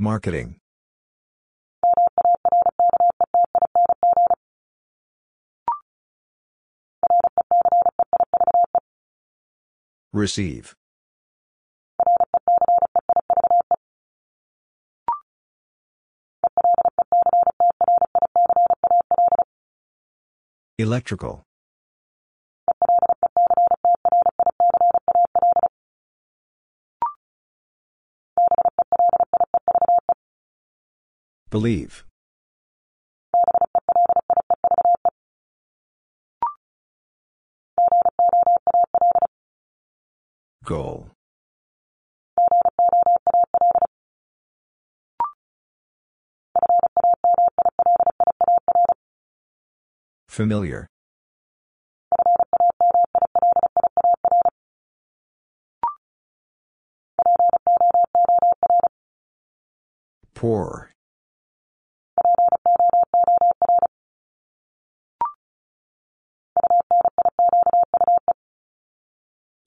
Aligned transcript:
Marketing. 0.00 0.60
Receive. 10.12 10.76
Electrical. 20.78 21.47
Believe. 31.50 32.04
Goal. 40.64 41.10
Familiar. 50.28 50.86
Poor. 60.34 60.92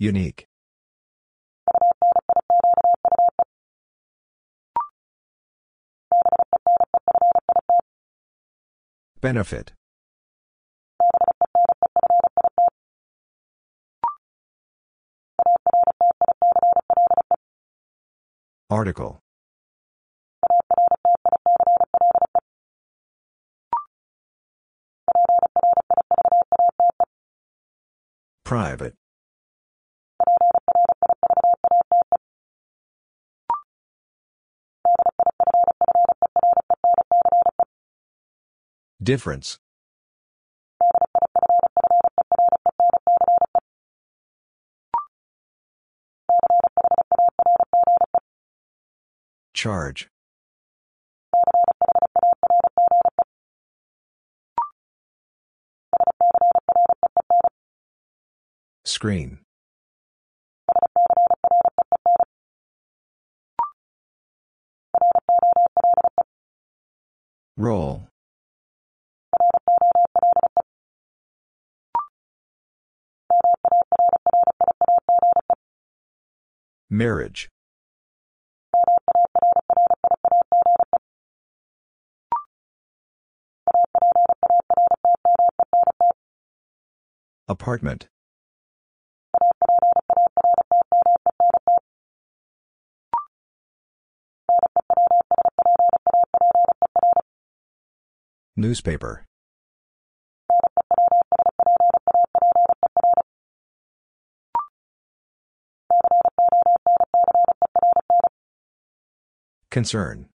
Unique. 0.02 0.48
Benefit. 9.22 9.74
Article. 18.72 19.20
Private. 28.44 28.96
Difference. 39.04 39.58
Charge. 49.54 50.10
Screen. 58.86 59.40
Roll. 67.58 68.11
Marriage. 76.90 77.50
Apartment. 87.48 88.08
Newspaper. 98.58 99.26
Concern. 109.72 110.28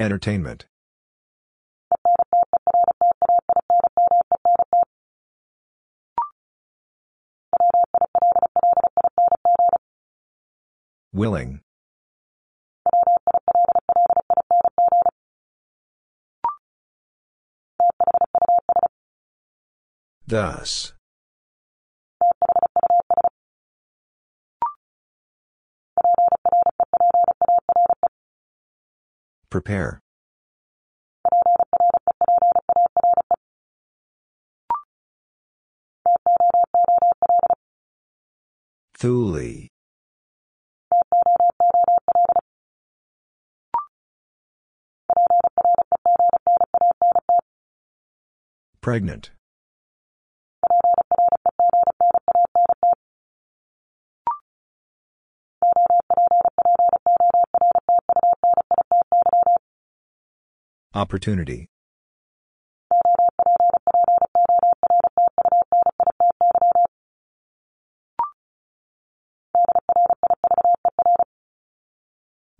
Entertainment. 0.00 0.66
Willing. 11.12 11.60
Thus. 20.32 20.94
Prepare. 29.50 30.00
Thule. 38.94 39.68
Pregnant. 48.80 49.30
Opportunity. 60.94 61.70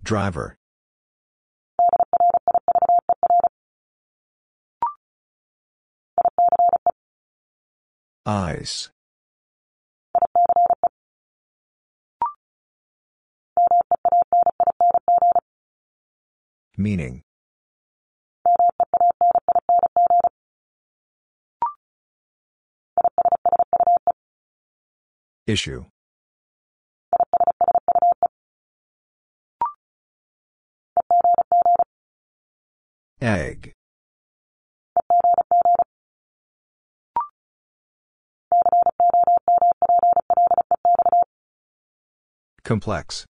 Driver. 0.03 0.57
Eyes. 8.25 8.89
Meaning. 16.75 17.21
Issue. 25.45 25.85
Egg. 33.21 33.73
Complex. 42.63 43.25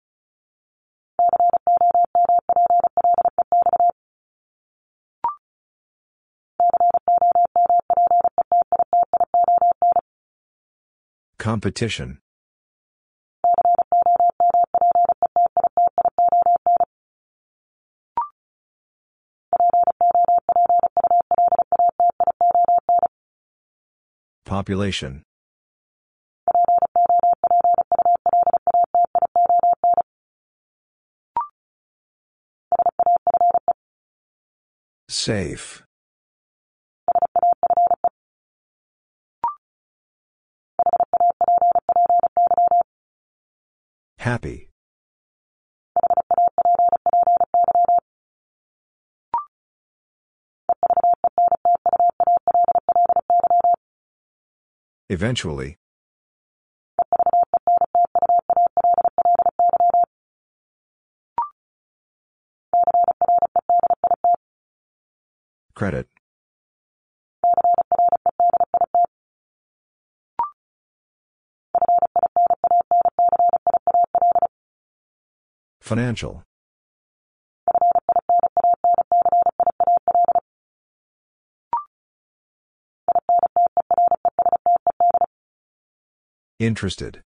Competition. 11.42 12.20
Population. 24.44 25.24
Safe. 35.08 35.82
Happy. 44.18 44.68
Eventually. 55.10 55.76
Credit. 65.74 66.06
Financial. 75.92 76.42
Interested. 86.58 87.20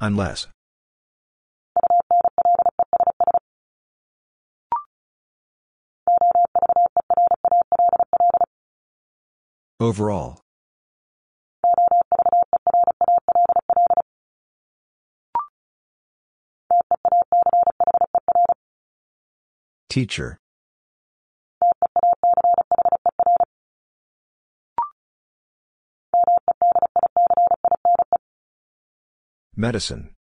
Unless. 0.00 0.46
Overall. 9.80 10.40
Teacher. 19.88 20.36
Medicine. 29.54 30.14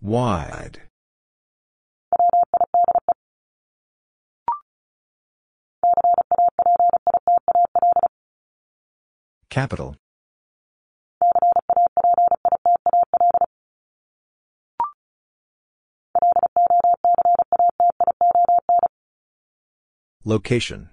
Wide. 0.00 0.83
Capital. 9.54 9.94
Location. 20.24 20.90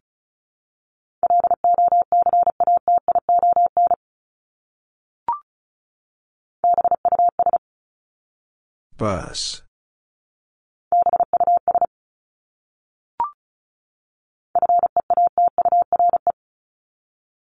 Bus. 8.96 9.64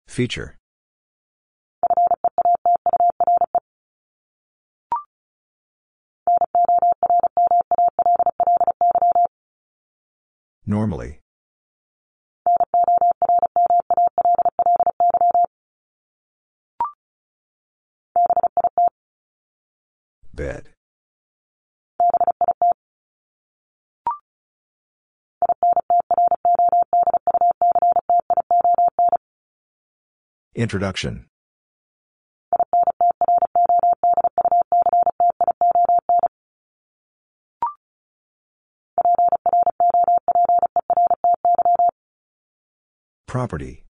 Feature. 0.07 0.55
Normally. 10.65 11.19
Bed. 20.33 20.69
Introduction 30.55 31.27
Property. 43.33 43.83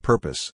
Purpose. 0.00 0.50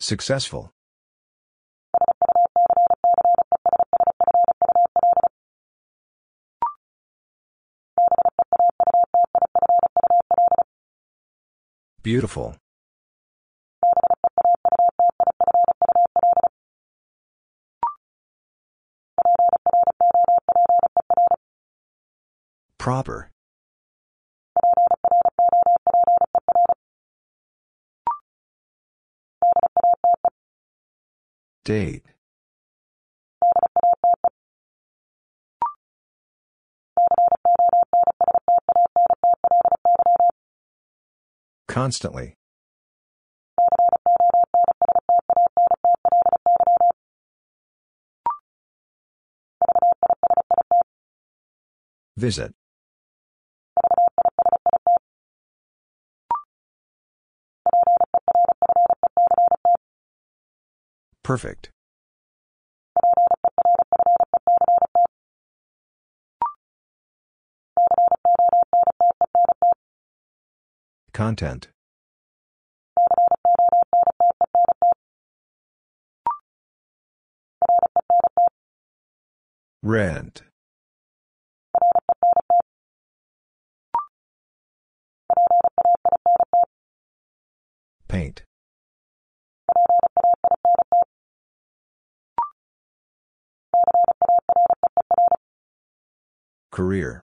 Successful. 0.00 0.72
Beautiful. 12.02 12.56
Proper. 22.78 23.30
Date. 31.64 32.11
Constantly. 41.72 42.34
Visit. 52.18 52.52
Perfect. 61.22 61.70
Content. 71.12 71.68
Rent. 79.82 80.42
Paint. 88.08 88.42
Career. 96.70 97.22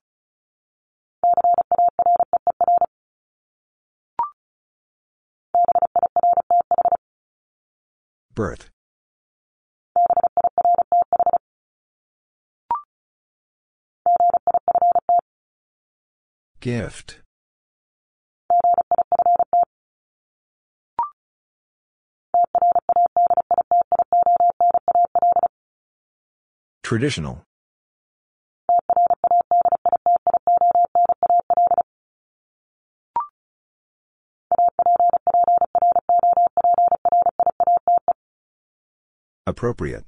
Birth. 8.40 8.70
Gift. 16.62 17.20
Traditional. 26.82 27.44
Appropriate. 39.50 40.06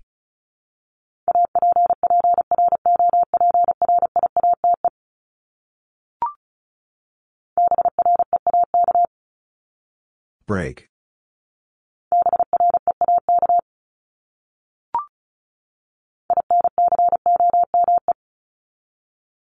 Break. 10.46 10.86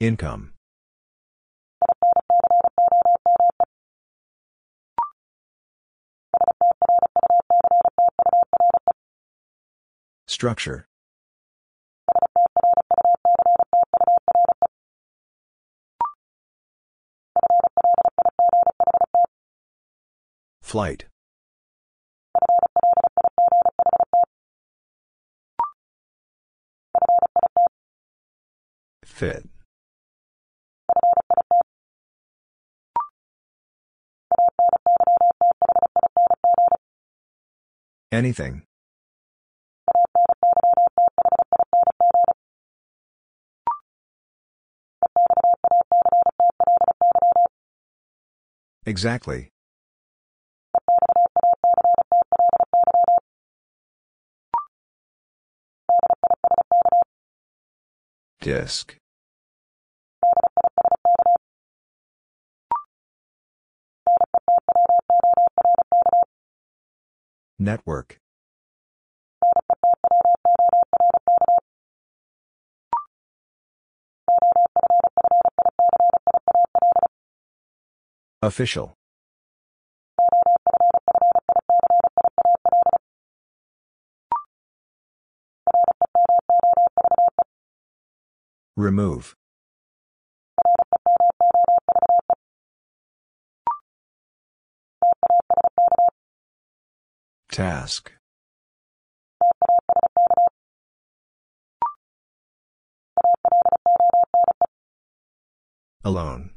Income. 0.00 0.53
Structure. 10.35 10.88
Flight. 20.61 21.05
Fit. 29.05 29.49
Anything. 38.11 38.62
Exactly. 48.87 49.49
Disk. 58.41 58.97
Network. 67.59 68.19
Official. 78.44 78.94
Remove. 88.76 89.34
Task. 97.50 98.12
Alone. 106.04 106.53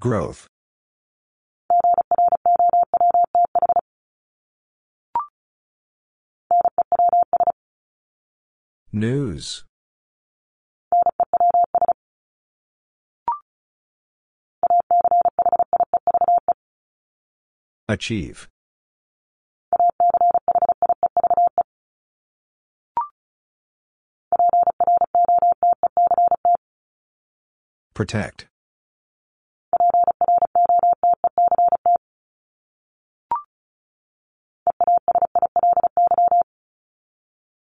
Growth. 0.00 0.46
News. 8.92 9.64
Achieve. 17.88 18.48
Protect. 27.94 28.46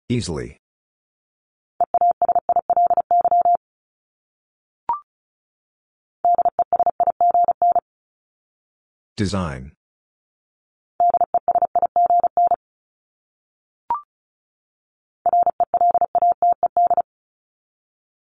Easily. 0.10 0.58
Design. 9.16 9.72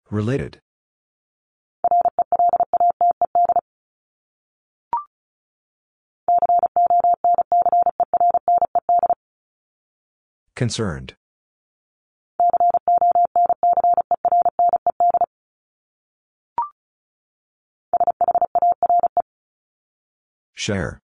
Related. 0.10 0.62
Concerned. 10.58 11.14
Share. 20.56 21.00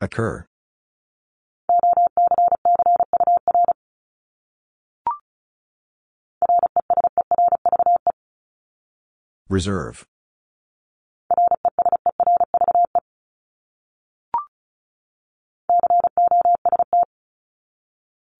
Occur. 0.00 0.46
Reserve. 9.48 10.04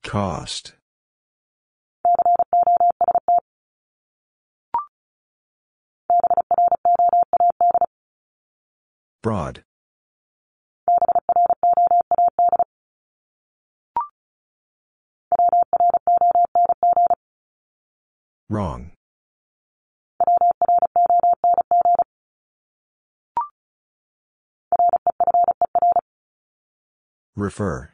Cost. 0.08 0.72
Broad. 9.22 9.64
Wrong. 18.48 18.92
Refer. 27.36 27.92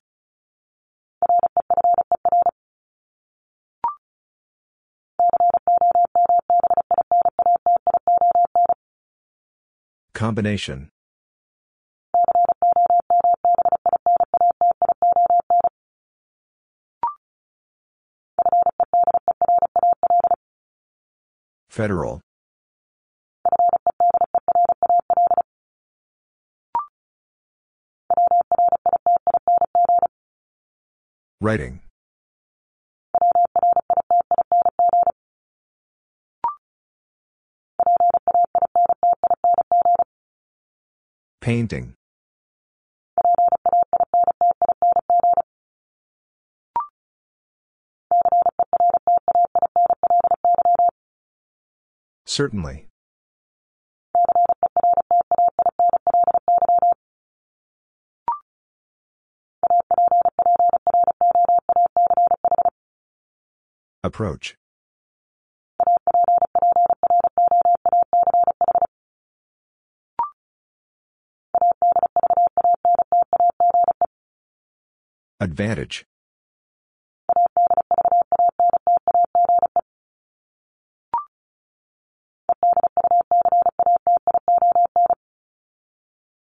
Combination. 10.14 10.90
Federal. 21.68 22.20
Writing. 31.40 31.83
Painting. 41.44 41.92
Certainly. 52.24 52.88
Approach. 64.02 64.56
Advantage. 75.44 76.06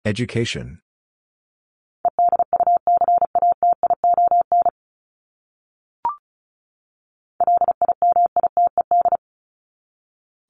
Education. 0.03 0.81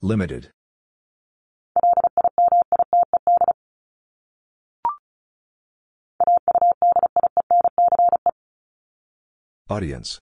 Limited. 0.02 0.52
Audience. 9.70 10.18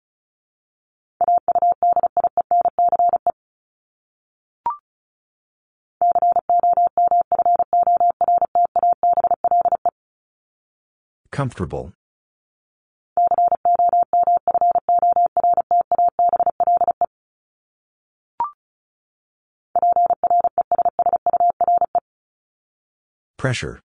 Comfortable. 11.31 11.93
Pressure. 23.37 23.79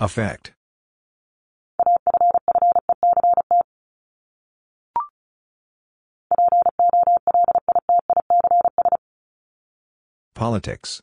Effect. 0.00 0.52
Politics. 10.36 11.02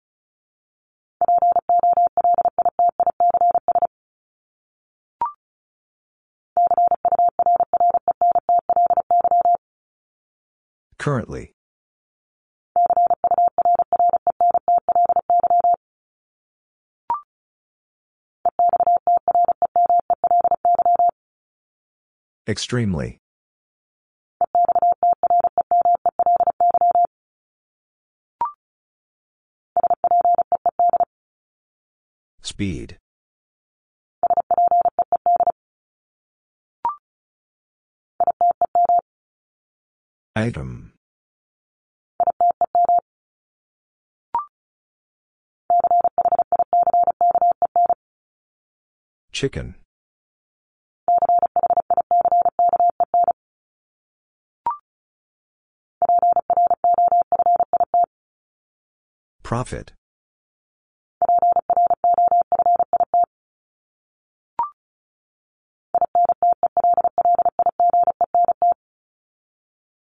Currently. 10.98 11.55
Extremely. 22.48 23.18
Speed. 32.42 32.98
Item. 40.36 40.94
Chicken. 49.32 49.76
Profit. 59.46 59.94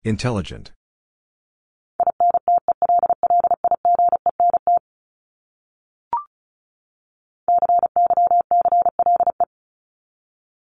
Intelligent. 0.03 0.73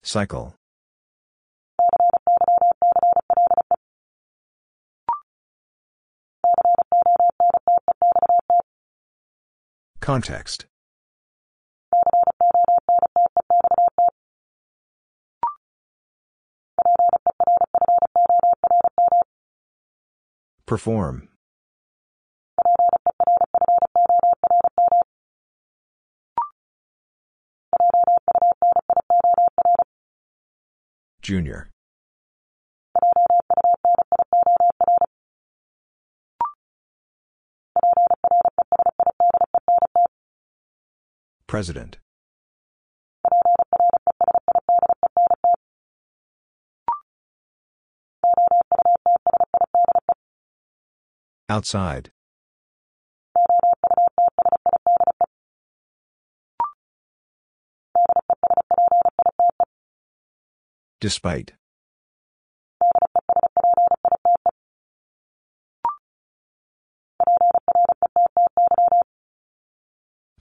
Cycle. 0.04 0.56
Context. 10.04 10.66
Perform. 20.66 21.30
Junior. 31.22 31.73
President. 41.54 41.98
Outside. 51.48 52.10
Despite. 61.00 61.54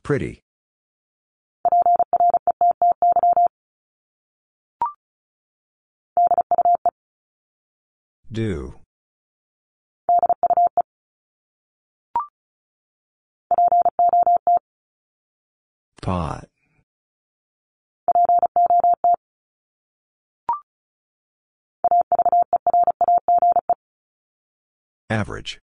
Pretty. 0.03 0.43
Do. 8.33 8.75
Pot. 16.01 16.49
Average. 25.11 25.61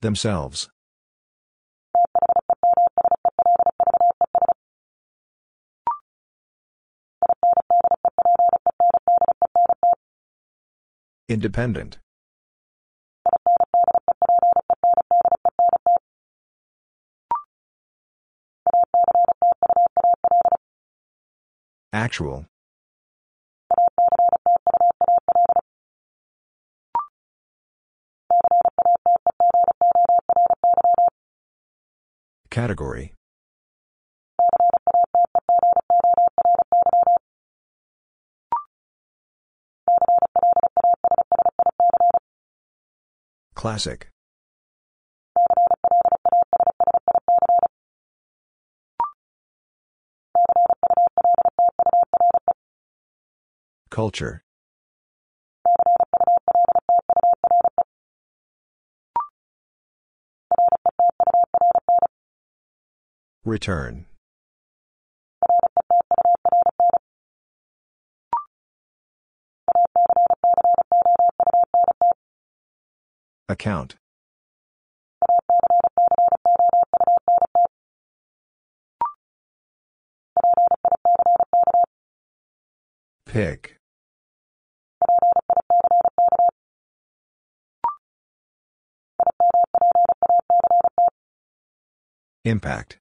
Themselves. 0.00 0.70
Independent. 11.28 11.98
Actual. 21.92 22.46
Category. 32.50 33.15
Classic. 43.56 44.08
Culture. 53.88 54.42
Return. 63.46 64.04
Account. 73.48 73.94
Pick. 83.24 83.76
Impact. 92.44 92.98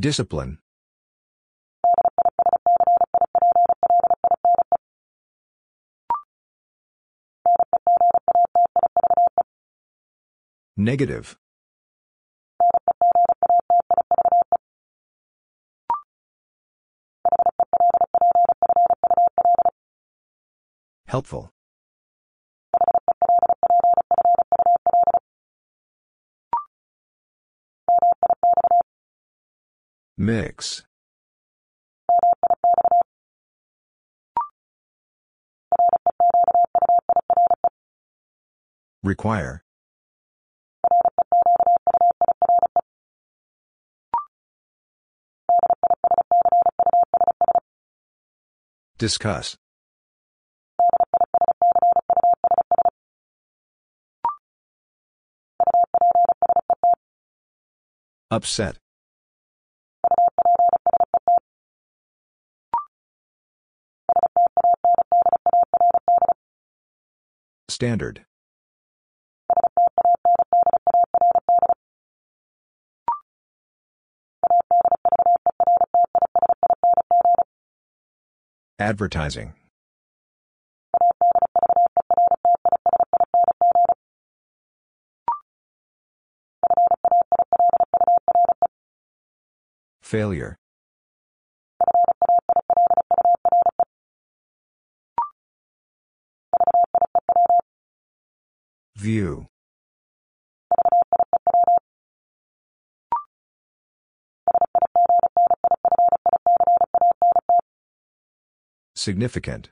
Discipline. 0.00 0.56
Negative. 10.78 11.36
Helpful. 21.08 21.50
Mix. 30.20 30.82
Require. 39.02 39.62
Discuss. 48.98 49.56
Upset. 58.30 58.76
Standard. 67.70 68.24
Advertising. 78.80 79.54
Failure. 90.02 90.59
View. 99.00 99.46
Significant. 108.94 109.70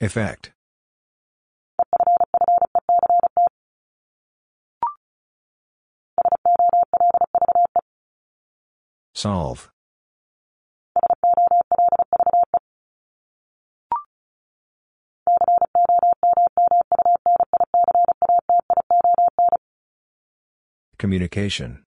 Effect. 0.00 0.52
Solve. 9.18 9.68
Communication. 20.98 21.82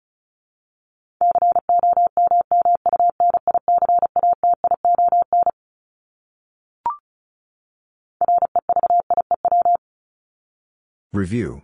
Review. 11.14 11.64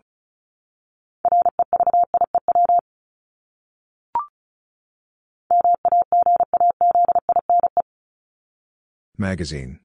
Magazine. 9.17 9.79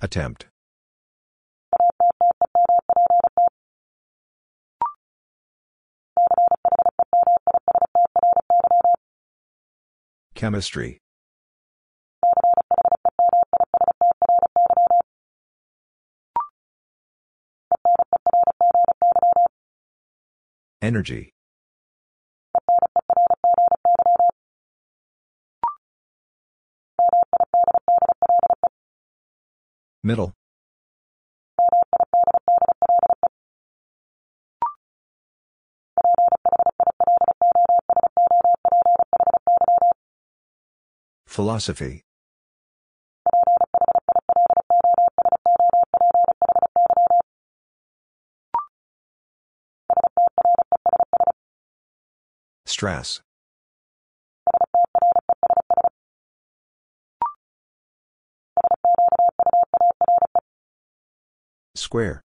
Attempt. 0.00 0.46
Chemistry. 10.34 11.00
Energy. 20.80 21.32
Middle. 30.04 30.32
Philosophy. 41.26 42.07
Stress. 52.68 53.22
Square. 61.74 62.20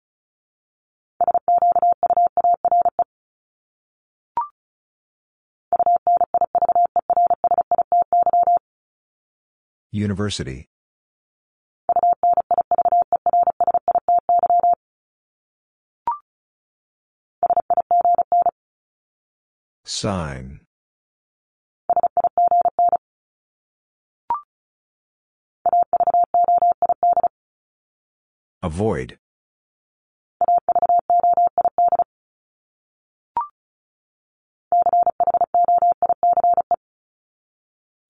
University. 9.93 10.67
Sign. 19.85 20.61
Avoid. 28.61 29.17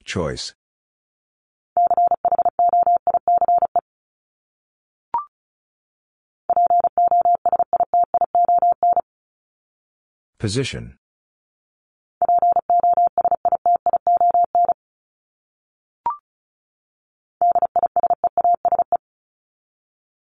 Choice. 0.03 0.53
Position. 10.37 10.97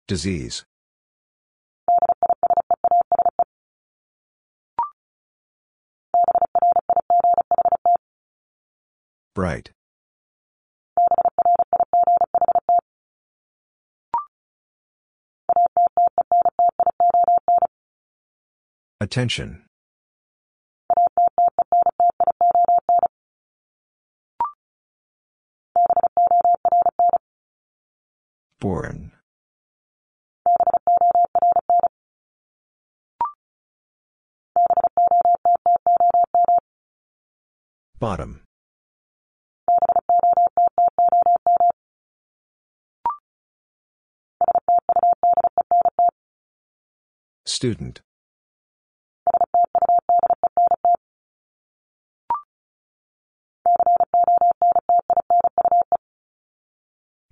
Disease. 0.07 0.63
Bright. 9.35 9.71
Attention. 19.01 19.65
Born. 28.61 29.11
Bottom. 37.99 38.41
Student. 47.45 48.01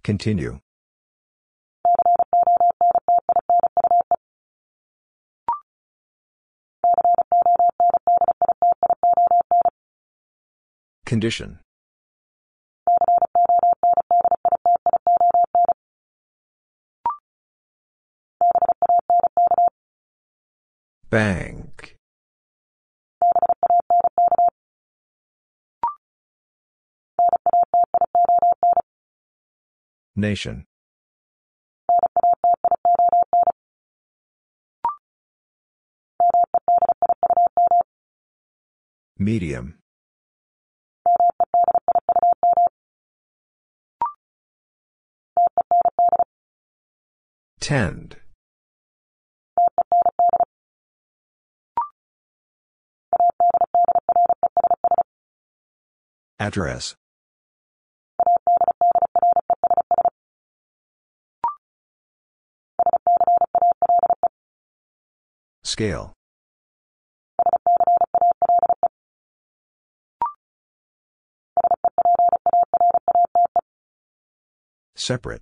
Continue. 0.04 0.65
Condition. 11.06 11.60
Bank. 21.12 21.96
Nation. 30.16 30.66
Medium. 39.20 39.78
Tend. 47.66 48.18
Address. 56.40 56.94
Scale. 65.64 66.14
Separate. 74.96 75.42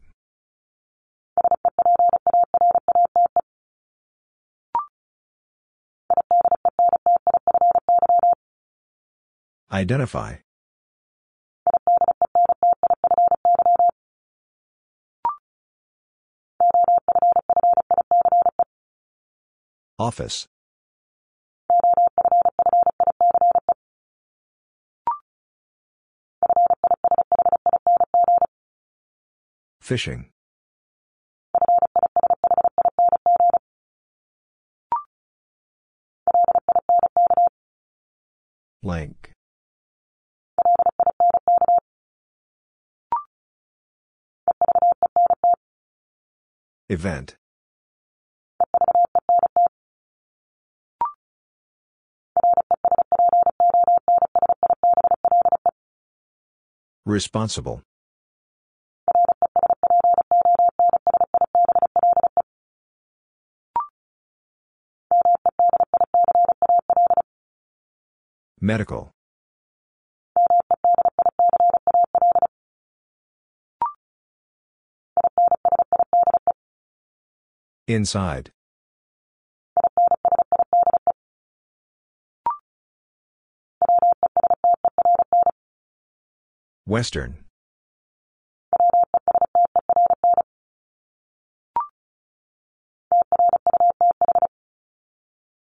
Identify. 9.73 10.35
Office. 19.97 20.47
Fishing. 29.81 30.29
Link. 38.83 39.32
Event. 46.93 47.35
Responsible. 57.03 57.81
Medical. 68.61 69.11
Inside. 77.87 78.51
Western. 86.85 87.43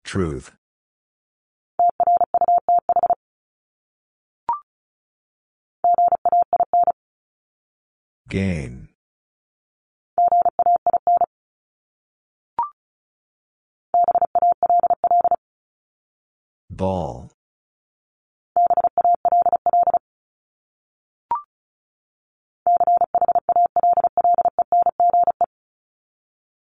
Truth. 0.04 0.52
Gain. 8.28 8.88
Ball. 16.76 17.30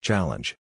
Challenge. 0.02 0.56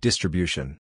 Distribution. 0.00 0.78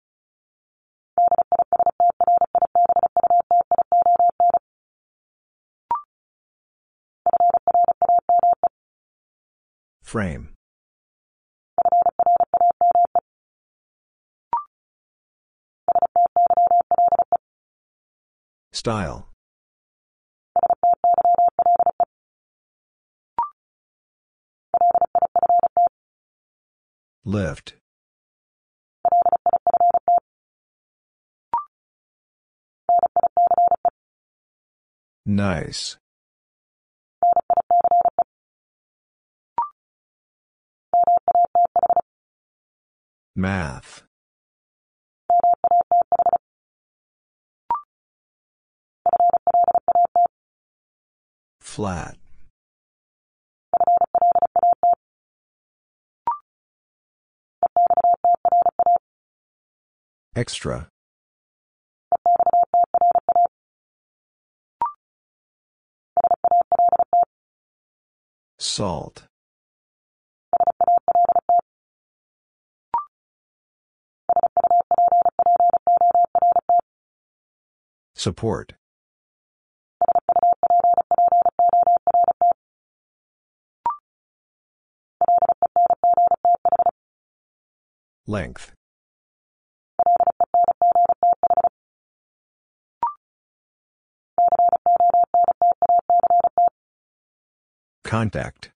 Frame. 10.08 10.54
Style. 18.72 19.28
Lift. 27.26 27.76
Nice. 35.26 35.98
Math. 43.39 44.02
Flat. 51.62 52.17
Extra. 60.36 60.89
Salt. 68.58 69.27
Support. 78.16 78.74
Length. 88.26 88.74
Contact. 98.04 98.71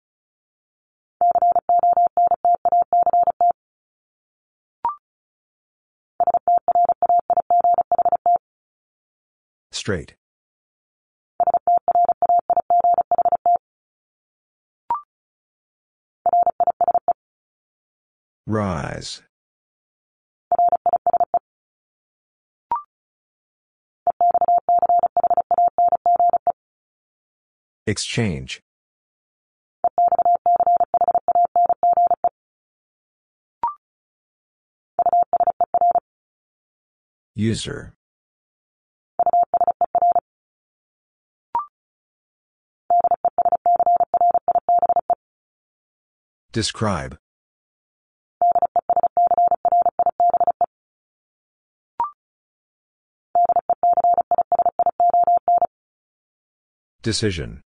Straight. 9.82 10.14
Rise. 18.46 19.24
Exchange. 27.88 28.62
User. 37.34 37.96
Describe. 46.54 47.18
Decision. 57.02 57.62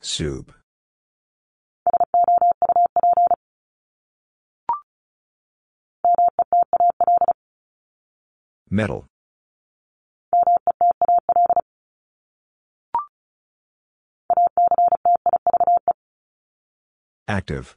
Soup. 0.00 0.52
Metal. 8.70 9.11
Active. 17.28 17.76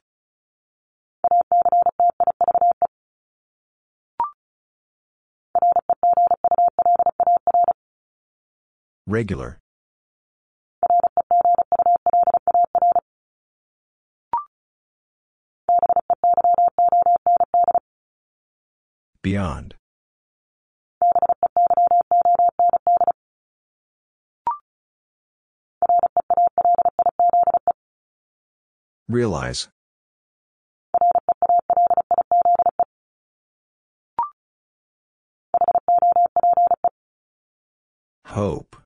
Regular. 9.06 9.60
Beyond. 19.22 19.75
Realize. 29.08 29.68
Hope. 38.26 38.76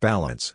Balance. 0.00 0.54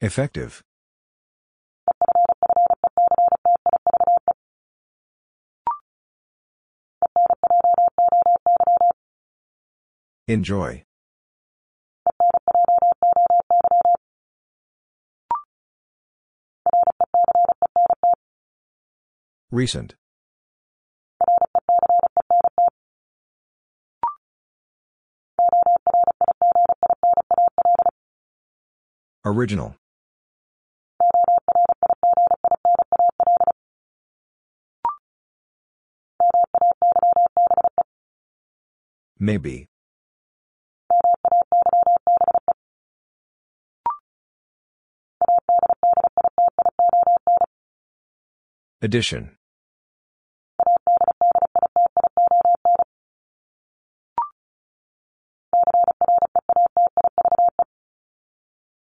Effective. 0.00 0.62
Enjoy. 10.28 10.84
Recent. 19.50 19.94
Original. 29.24 29.76
Maybe. 39.18 39.71
Addition. 48.82 49.30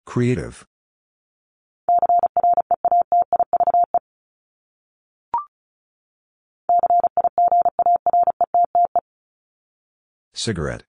Creative. 0.05 0.65
Cigarette. 10.33 10.83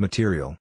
Material. 0.00 0.56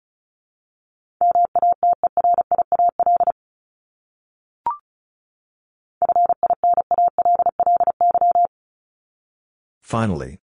Finally. 9.81 10.41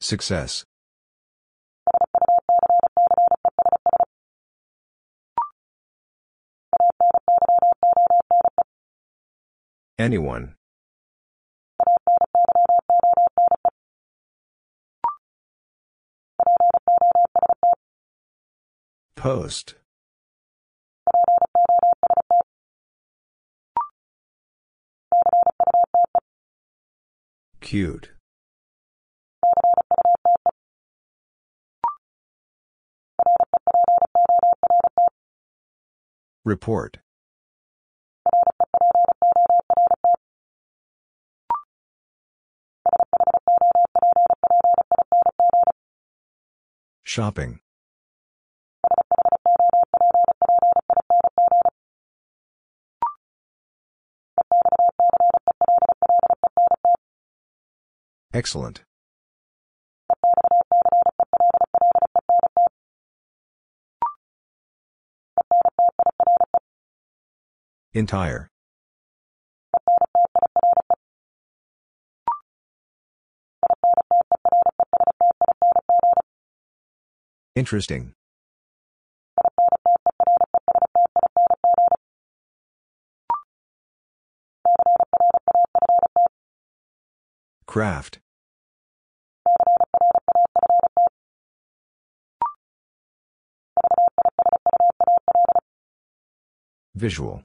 Success. 0.00 0.64
Anyone. 10.00 10.54
Post. 19.14 19.74
Cute. 27.60 28.12
Report. 36.46 36.96
Shopping. 47.10 47.58
Excellent. 58.32 58.84
Entire. 67.92 68.50
Interesting. 77.60 78.14
Craft. 87.66 88.20
Visual. 96.94 97.42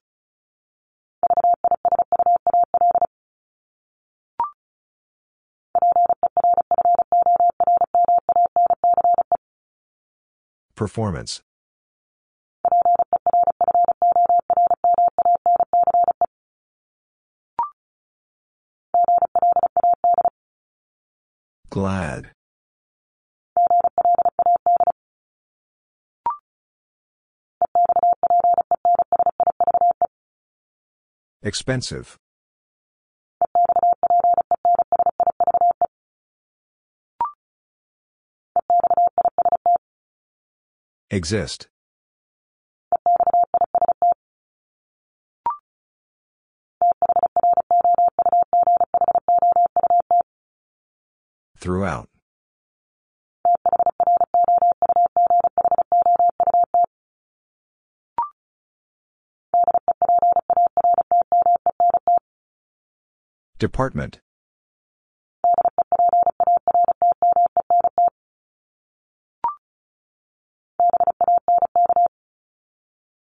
Performance. 10.76 11.42
Glad. 21.70 22.32
Expensive. 31.42 32.18
Exist. 41.16 41.70
Throughout. 51.58 52.10
Department. 63.58 64.20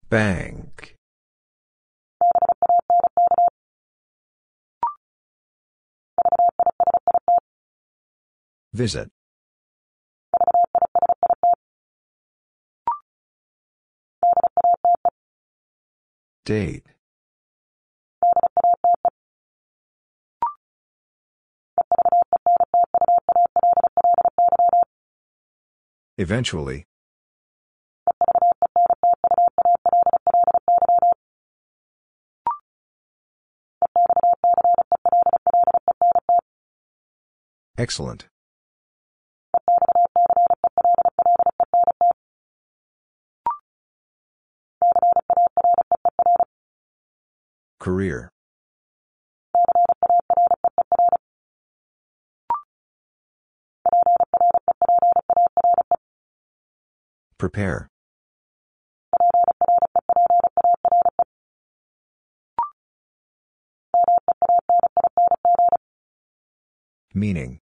Bank. 0.08 0.94
Visit. 8.72 9.10
Date. 16.44 16.86
Eventually. 26.18 26.86
Excellent. 37.78 38.26
Career. 47.78 48.30
Prepare. 57.38 57.88
Meaning. 67.12 67.60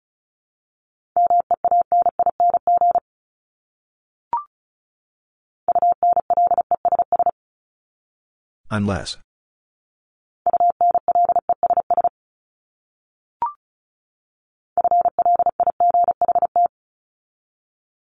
Unless. 8.70 9.18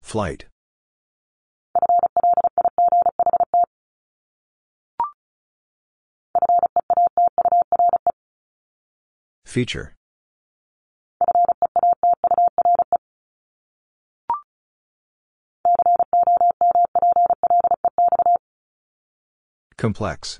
Flight. 0.01 0.45
Feature. 9.45 9.95
Complex. 19.79 20.39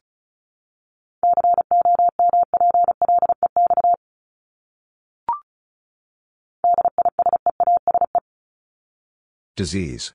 Disease. 9.55 10.11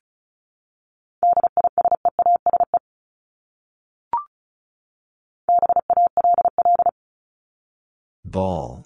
Ball. 8.23 8.85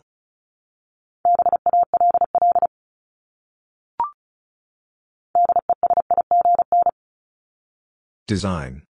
Design. 8.25 8.83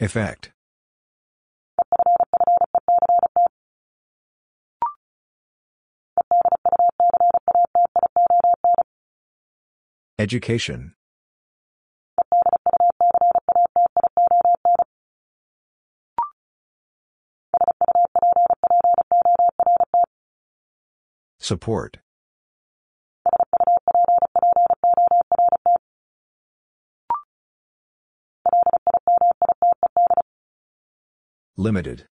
Effect. 0.00 0.52
Education. 10.20 10.94
Support. 21.40 21.98
Limited. 31.60 32.06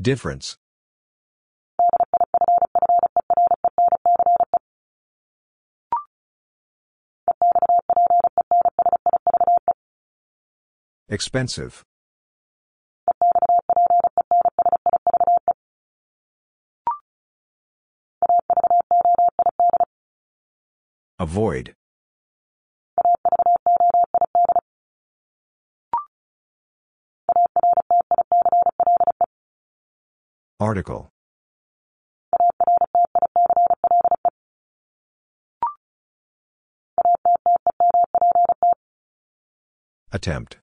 Difference. 0.00 0.56
Expensive. 11.08 11.82
Avoid. 21.18 21.74
Article. 30.60 31.10
Attempt. 40.12 40.58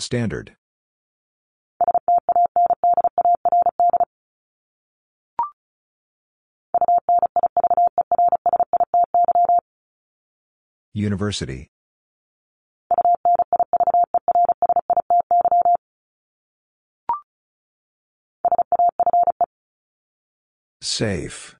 Standard. 0.00 0.57
University. 10.94 11.70
Safe. 20.80 21.56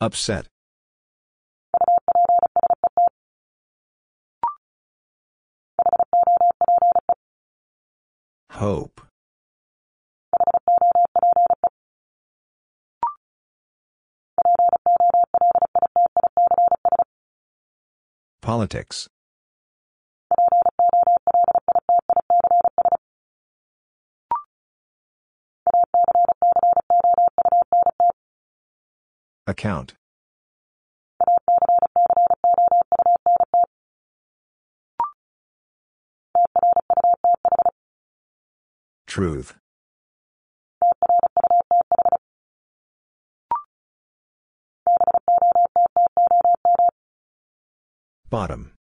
Upset. 0.00 0.46
Hope. 8.56 9.02
Politics. 18.40 19.10
Account. 29.46 29.96
Truth. 39.16 39.54
Bottom. 48.28 48.74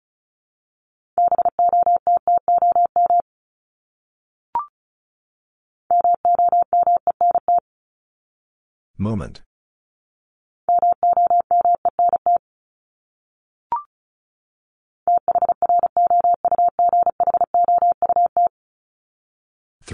Moment. 8.98 9.42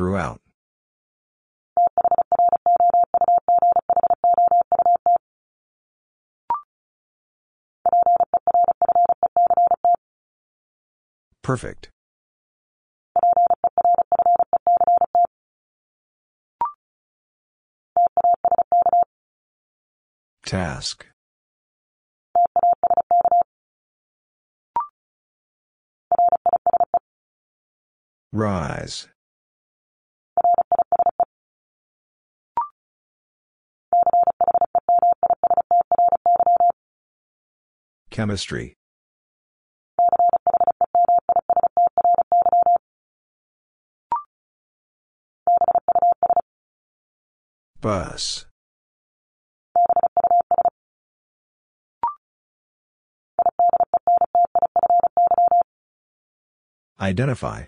Throughout. 0.02 0.42
Perfect. 11.44 11.92
Task. 20.44 21.06
Rise. 28.34 29.08
Chemistry. 38.12 38.76
Bus. 47.80 48.46
Identify. 57.00 57.64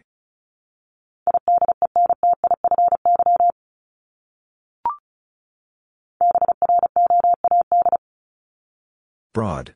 Broad. 9.34 9.74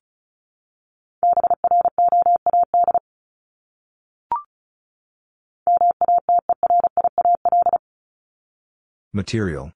Material. 9.17 9.73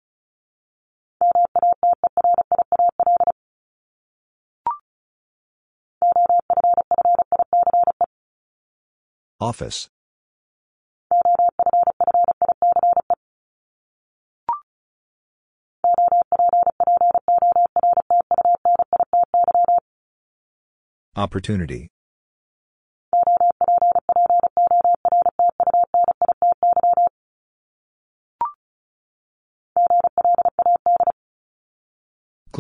Office. 9.39 9.89
Opportunity. 21.15 21.89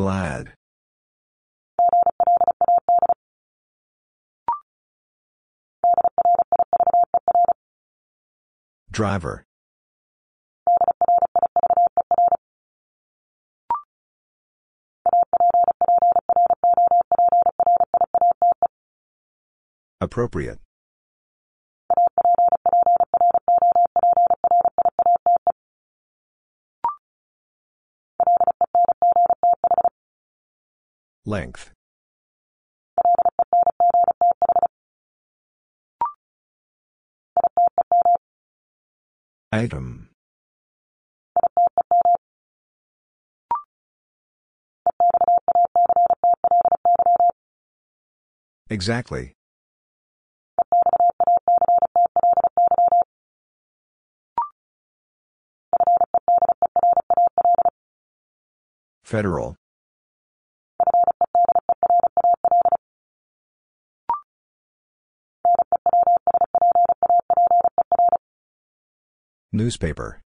Glad. 0.01 0.53
Driver. 8.91 9.45
Appropriate. 20.01 20.57
Length. 31.31 31.71
Item. 39.53 40.09
Exactly. 48.69 49.31
Federal. 59.05 59.60
Newspaper. 69.53 70.21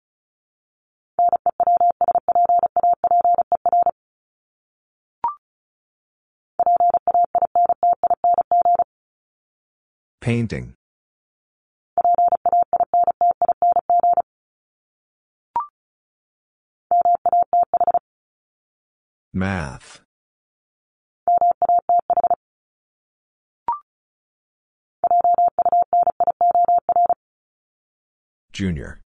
Painting. 10.20 10.74
Math. 19.32 20.00
Junior. 28.52 29.03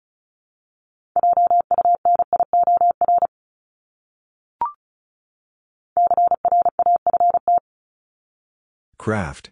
Craft. 9.04 9.50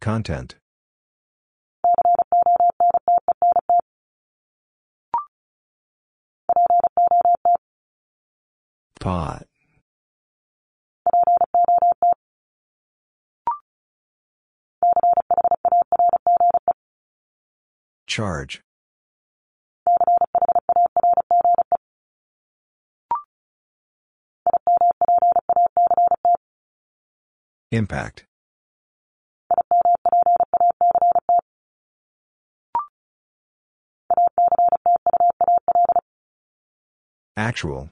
Content. 0.00 0.56
Pot. 9.00 9.46
Charge. 18.06 18.62
Impact. 27.72 28.24
Actual. 37.36 37.90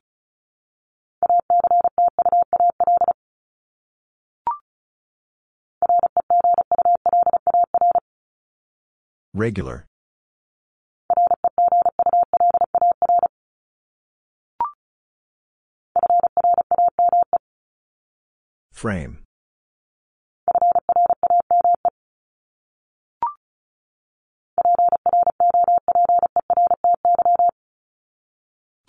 Regular. 9.32 9.86
Frame. 18.72 19.27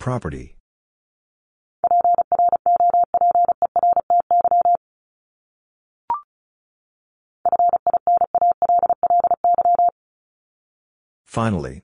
Property. 0.00 0.56
Finally. 11.26 11.82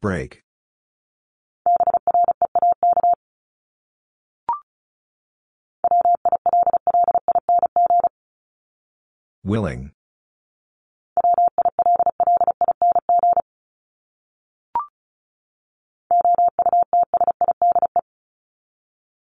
Break. 0.00 0.42
Willing. 9.50 9.90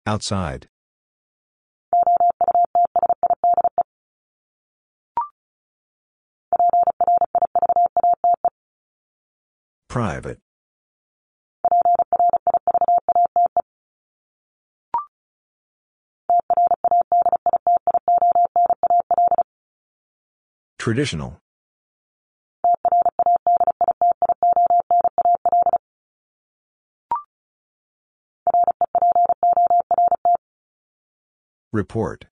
Outside. 0.07 0.69
Private. 9.89 10.41
Traditional. 20.81 21.37
Report. 31.71 32.25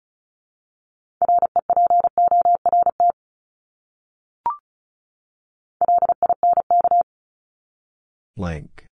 Link. 8.38 8.86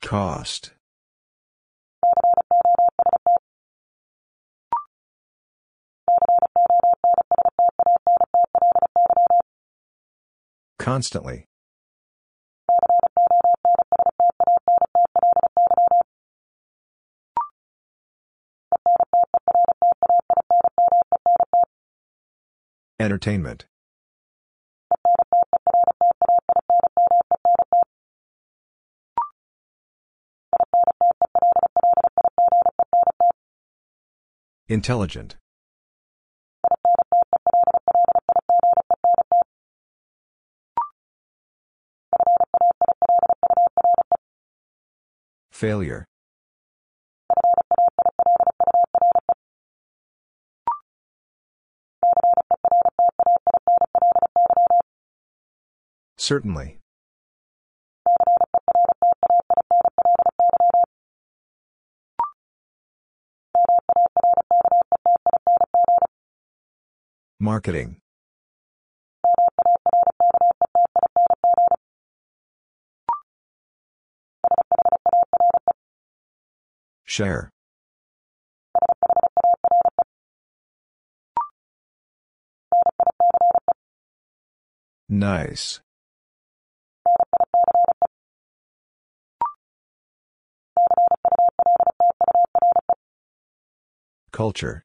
Cost. 0.00 0.73
Constantly. 10.84 11.46
Entertainment. 23.00 23.64
Intelligent. 34.68 35.36
Failure. 45.54 46.04
Certainly. 56.18 56.80
Marketing. 67.38 68.00
Share. 77.14 77.48
Nice. 85.08 85.80
Culture. 94.32 94.82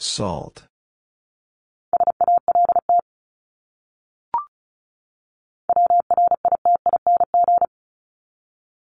Salt. 0.00 0.66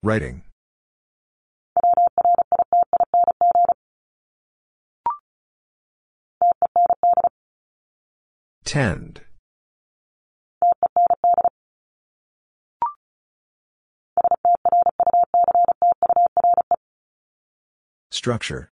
Writing. 0.03 0.41
Tend. 8.65 9.21
Structure. 18.09 18.71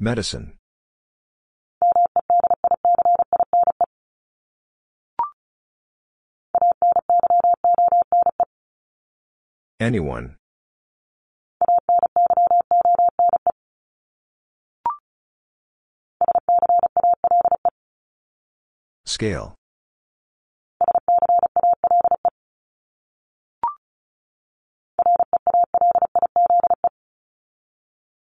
Medicine. 0.00 0.52
Anyone. 9.80 10.36
Scale. 19.04 19.54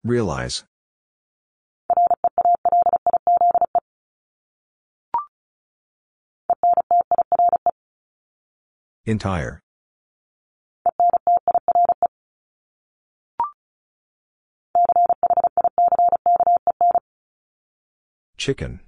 Realize. 0.03 0.63
Entire. 9.07 9.61
Chicken. 18.35 18.81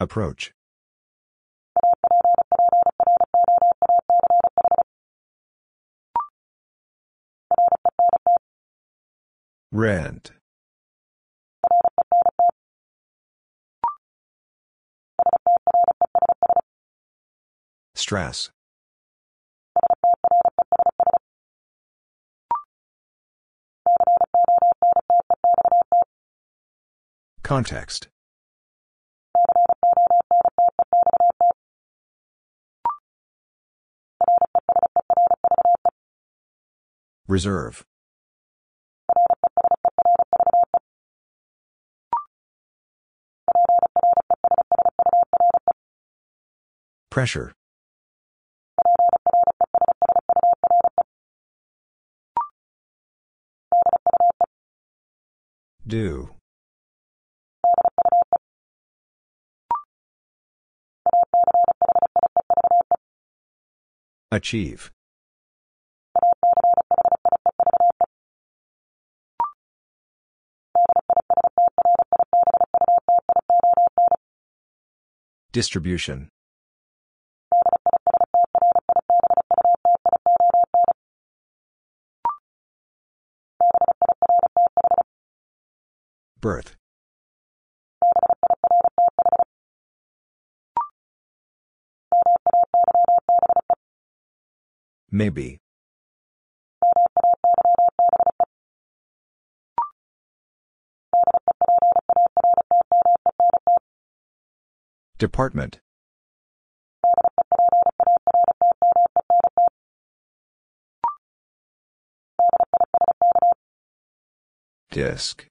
Approach. 0.00 0.52
Rent. 9.72 10.32
Stress. 17.94 18.50
Context. 27.44 28.08
Reserve. 37.28 37.84
Pressure. 47.10 47.52
Do. 55.84 56.30
Achieve. 64.30 64.92
Distribution. 75.52 76.28
Birth. 86.40 86.76
Maybe. 95.10 95.58
Department. 105.18 105.80
Disc. 114.90 115.49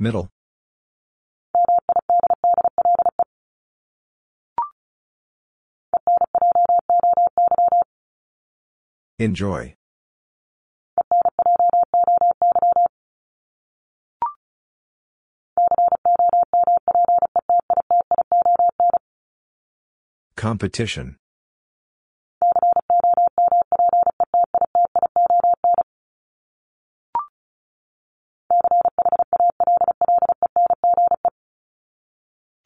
Middle. 0.00 0.30
Enjoy. 9.18 9.74
Competition. 20.36 21.16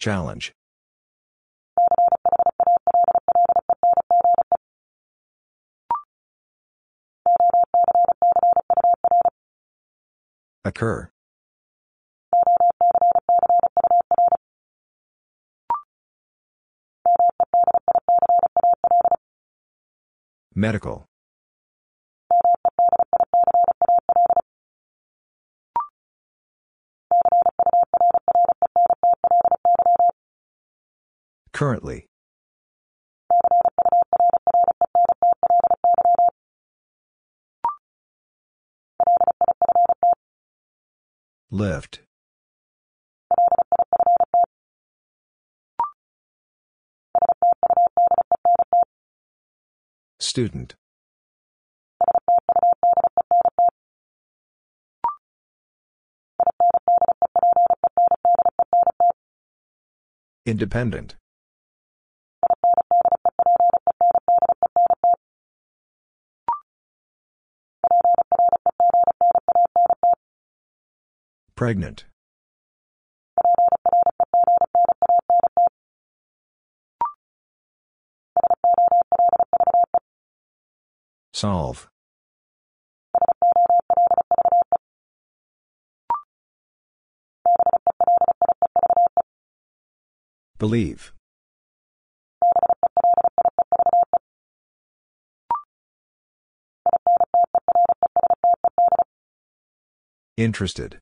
Challenge. 0.03 0.53
Occur. 10.65 11.09
Medical. 20.57 21.07
Currently. 31.63 32.09
Lift. 41.53 42.01
Student. 50.19 50.75
Independent. 60.45 61.15
Pregnant. 71.63 72.07
Solve. 81.33 81.89
Believe. 90.59 91.13
Interested. 100.37 100.99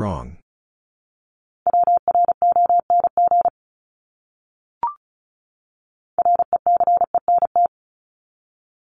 Wrong. 0.00 0.38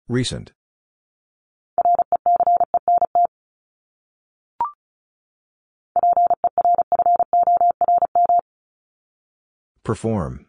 Recent. 0.08 0.52
Perform. 9.84 10.48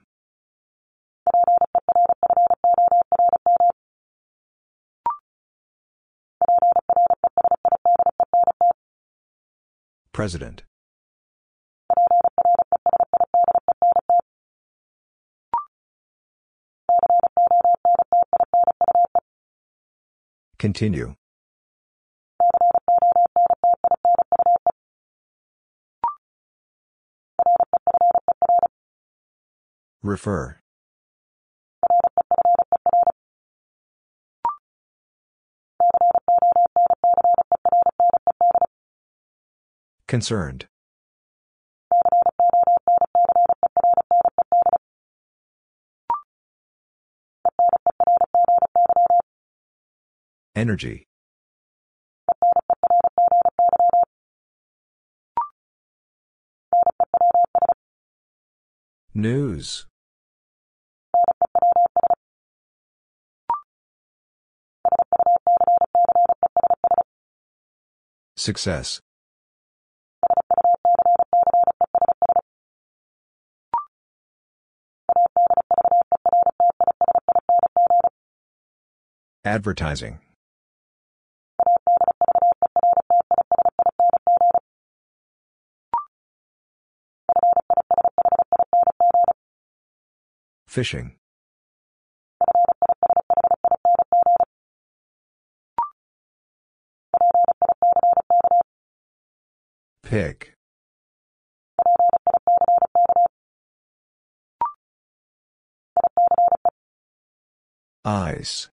President. 10.16 10.62
Continue. 20.58 21.16
Refer. 30.02 30.60
Concerned. 40.08 40.66
Energy. 50.54 51.06
News. 59.12 59.86
Success. 68.36 69.00
Advertising. 79.46 80.18
Fishing. 90.66 91.14
Pick. 100.02 100.54
Ice. 108.04 108.68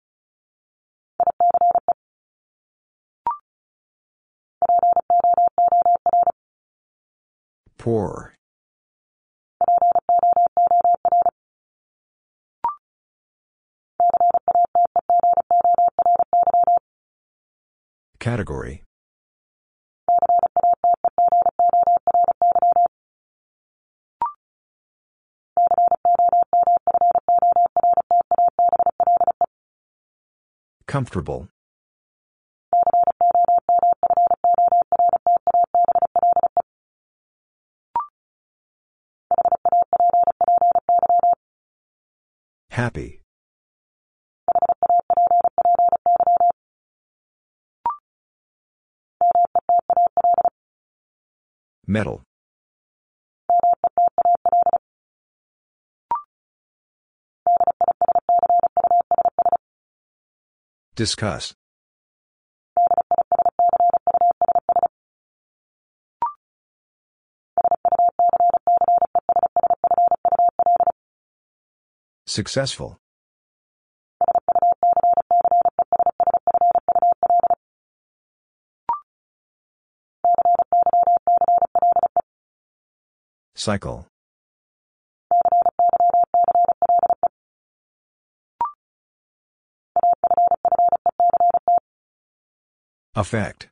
Poor. 7.78 8.34
Category. 18.20 18.84
Comfortable. 30.86 31.48
Happy. 42.72 43.20
Metal. 51.86 52.22
Discuss. 60.94 61.52
Successful. 72.32 72.96
Cycle. 83.54 84.06
Effect. 93.14 93.71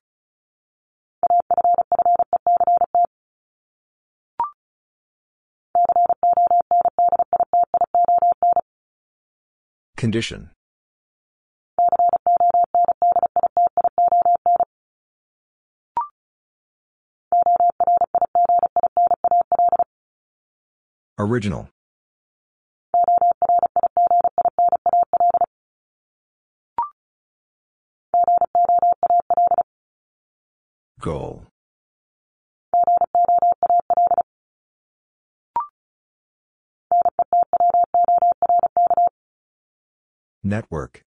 Condition. 10.01 10.48
Original. 21.18 21.68
Goal. 30.98 31.49
Network. 40.43 41.03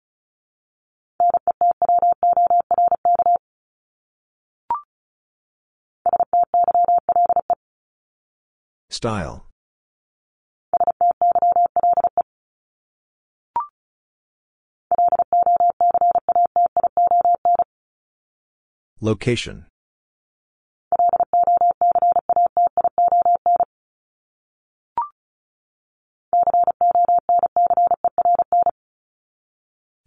Style. 8.90 9.48
Location. 19.02 19.66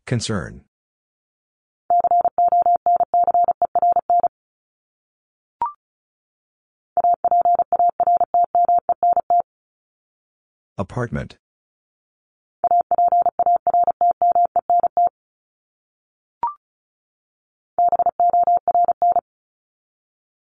Concern. 0.06 0.62
Apartment. 10.78 11.38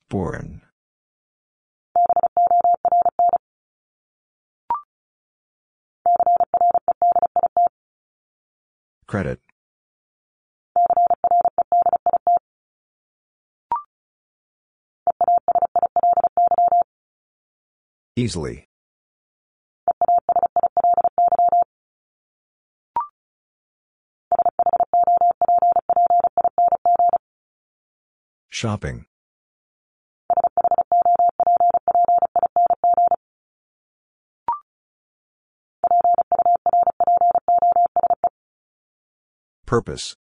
Born. 0.10 0.63
Credit. 9.14 9.40
Easily. 18.16 18.66
Shopping. 28.50 29.06
Purpose. 39.74 40.16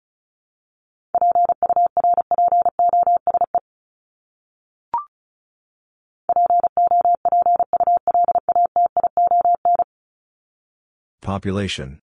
Population. 11.21 11.99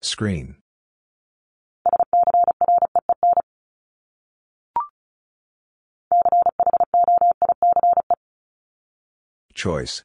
Screen. 0.00 0.61
Choice. 9.62 10.02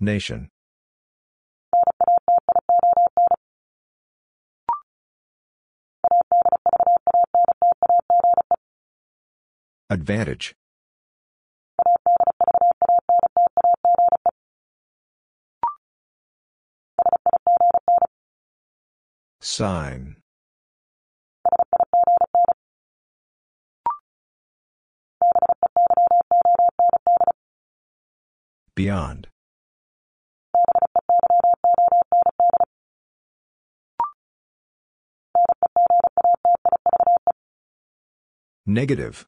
Nation. 0.00 0.48
Advantage. 9.88 10.56
Sign. 19.40 20.16
Beyond. 28.76 29.28
Negative. 38.66 39.26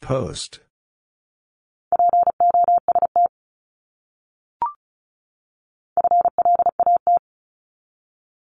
Post. 0.00 0.60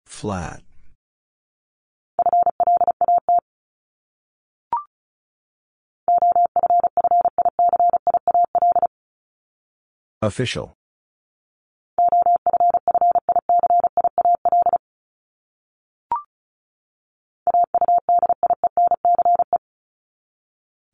Flat. 0.06 0.69
Official. 10.22 10.74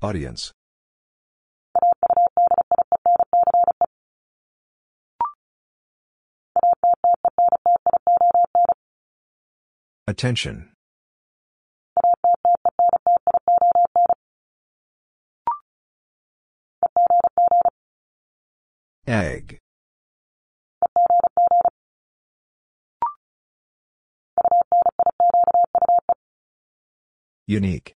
Audience. 0.01 0.53
Attention. 10.07 10.76
Egg. 19.07 19.59
Unique. 27.47 27.95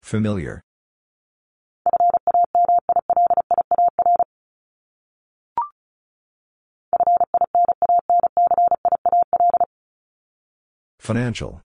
Familiar. 0.00 0.62
Financial. 10.98 11.65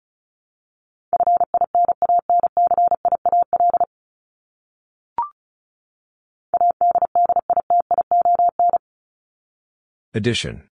Addition. 10.15 10.69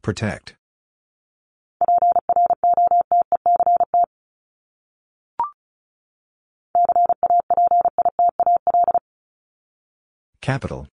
Protect. 0.00 0.54
Capital. 10.40 10.88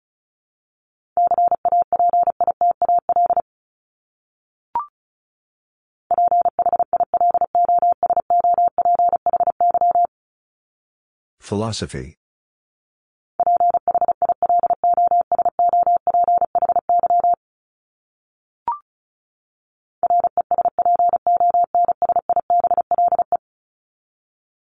Philosophy. 11.42 12.14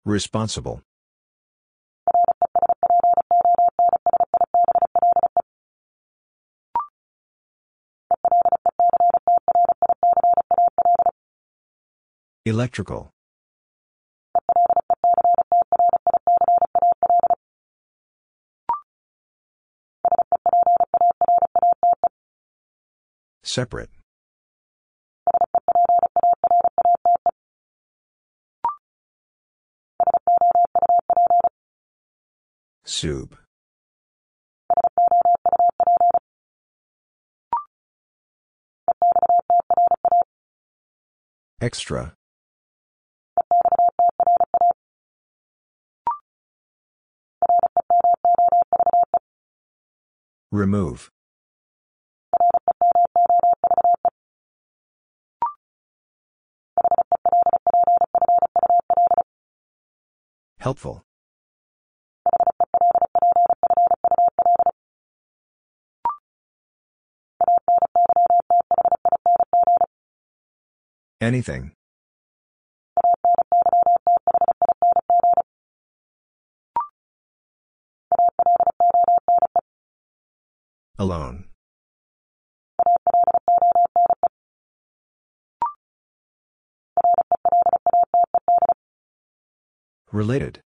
Responsible. 0.03 0.81
Electrical. 12.45 13.14
Separate. 23.55 23.89
Soup. 32.83 33.37
Extra. 41.61 42.13
Remove. 50.51 51.09
Helpful. 60.65 61.05
Anything. 71.21 71.73
Alone. 80.97 81.45
Related. 90.15 90.61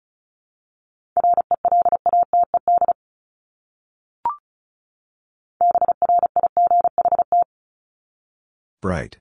Bright. 8.82 9.18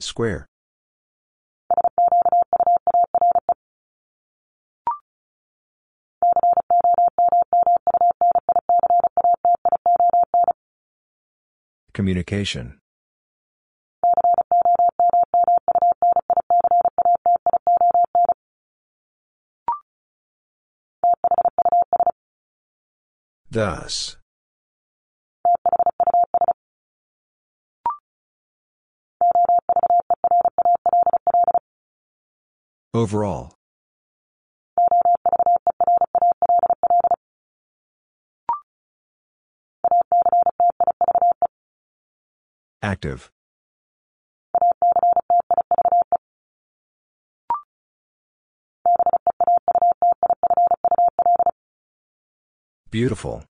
Square. 0.00 0.51
Communication. 12.02 12.80
Thus. 23.48 24.16
Overall. 32.92 33.54
Active. 42.82 43.30
Beautiful. 52.90 53.44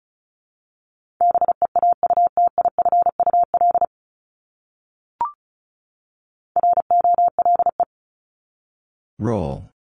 Roll. 9.19 9.72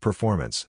Performance. 0.00 0.66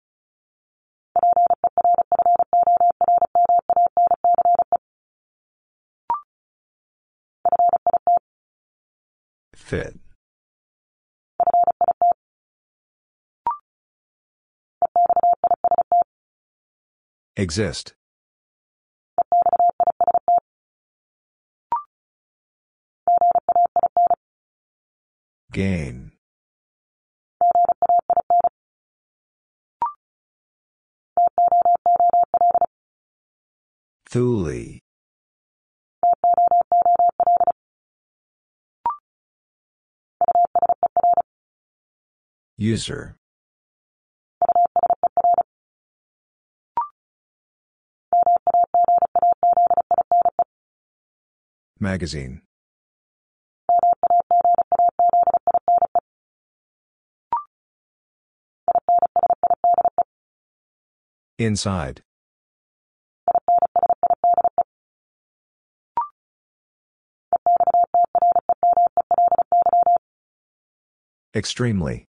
Fit. 9.54 9.98
Exist. 17.36 17.94
Gain. 25.52 26.15
Tool. 34.10 34.80
User. 42.56 43.16
Magazine. 51.78 52.40
Inside. 61.38 62.02
Extremely. 71.36 72.06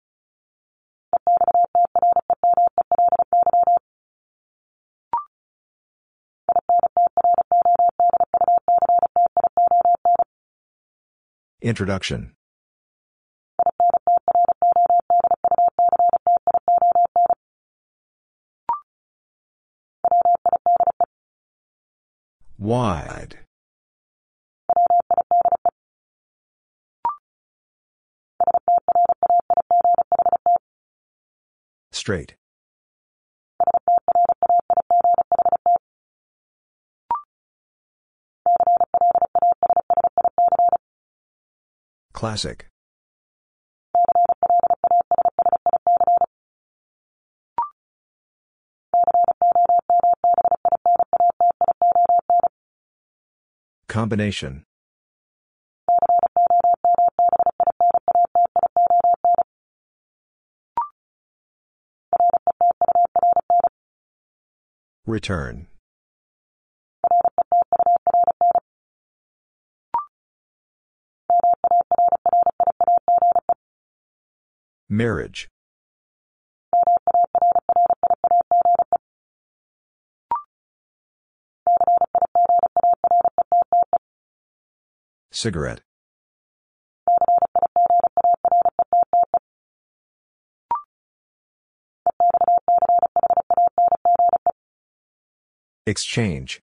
Introduction 11.62 12.34
Wide. 22.58 23.41
Straight. 32.02 32.34
Classic. 42.12 42.70
Combination. 53.88 54.64
Return. 65.06 65.68
Marriage. 74.88 75.50
Cigarette. 85.32 85.82
Exchange. 95.88 96.62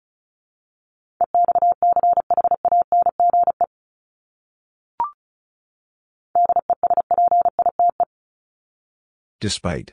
Despite. 9.40 9.92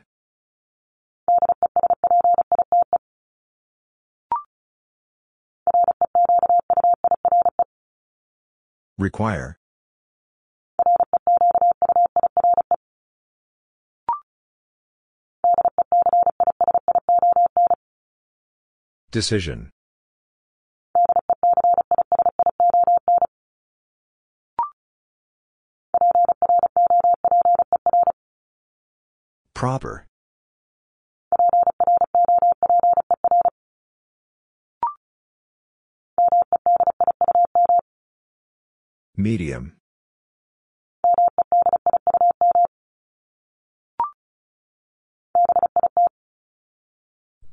Require. 8.97 9.59
Decision. 19.15 19.71
Proper. 29.53 30.05
Medium. 39.15 39.77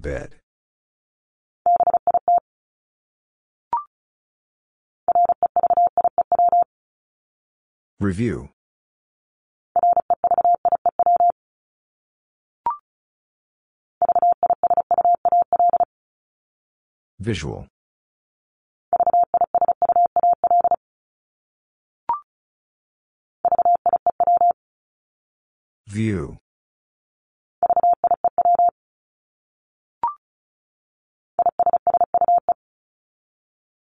Bed. 0.01 0.42
Review. 8.03 8.49
Visual. 17.21 17.69
View. 25.87 26.39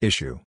Issue. 0.01 0.39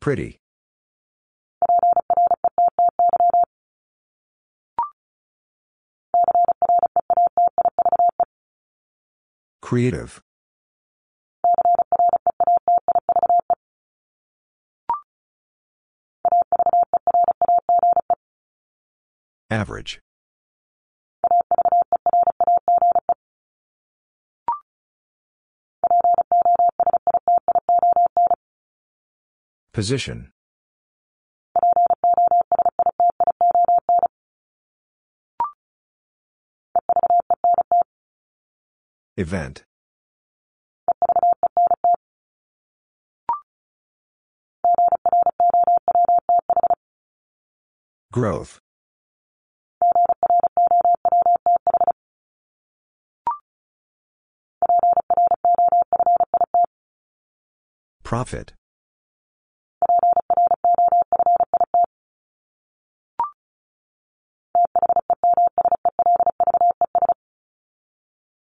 Pretty. 0.00 0.40
Creative. 9.60 10.22
Average. 19.50 20.00
Position. 29.80 30.30
Event. 39.16 39.64
Growth. 48.12 48.58
Profit. 58.02 58.52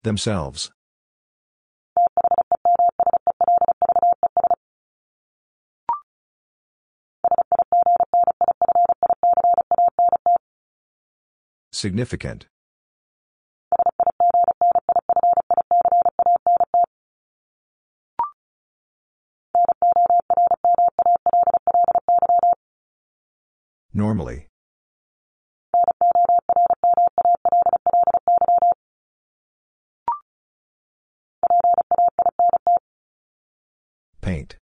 Themselves. 0.04 0.70
Significant. 11.72 12.46
Normally. 23.94 24.48
Paint. 34.24 34.56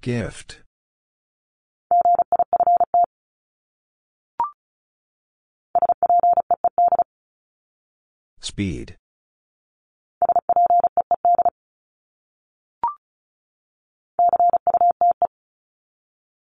Gift. 0.00 0.62
Speed. 8.40 8.96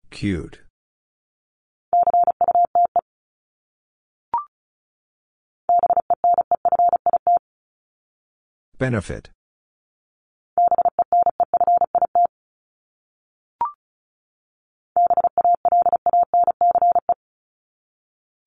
Cute. 0.09 0.66
Benefit. 8.79 9.31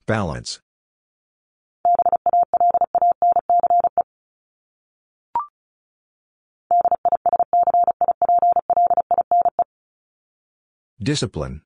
Balance. 0.07 0.61
Discipline. 11.03 11.63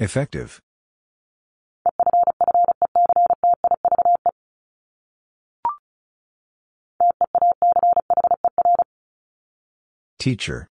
Effective. 0.00 0.62
Teacher. 10.18 10.66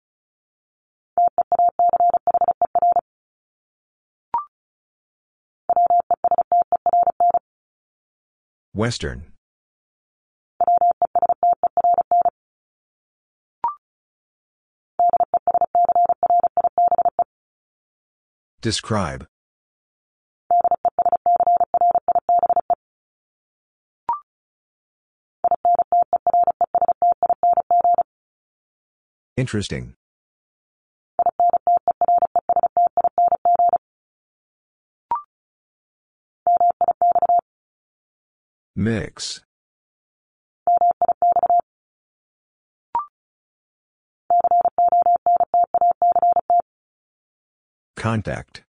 Western. 8.75 9.36
Describe. 18.67 19.29
Interesting. 29.37 29.95
Mix. 38.75 39.43
Contact. 47.97 48.63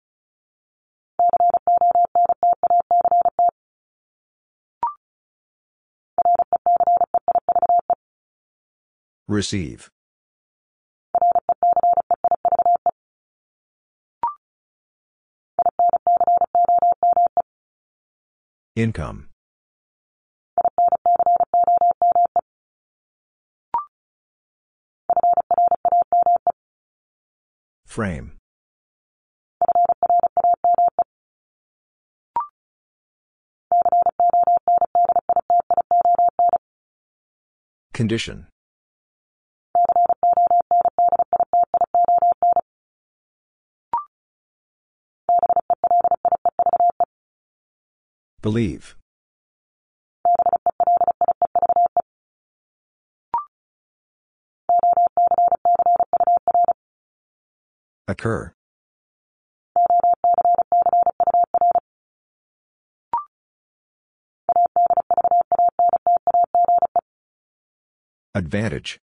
Receive. 9.29 9.91
Income. 18.77 19.29
Frame. 27.85 28.36
Condition. 37.97 38.47
Believe. 48.43 48.97
Occur. 58.07 58.53
Advantage. 68.37 68.99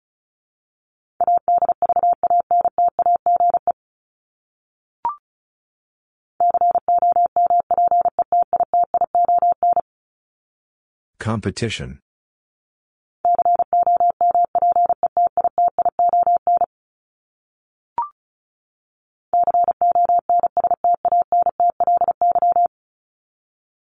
Competition. 11.18 12.00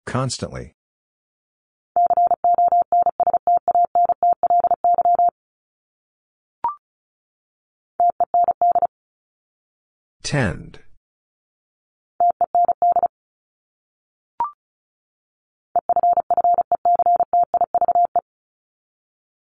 Constantly. 0.06 0.76
Tend. 10.26 10.80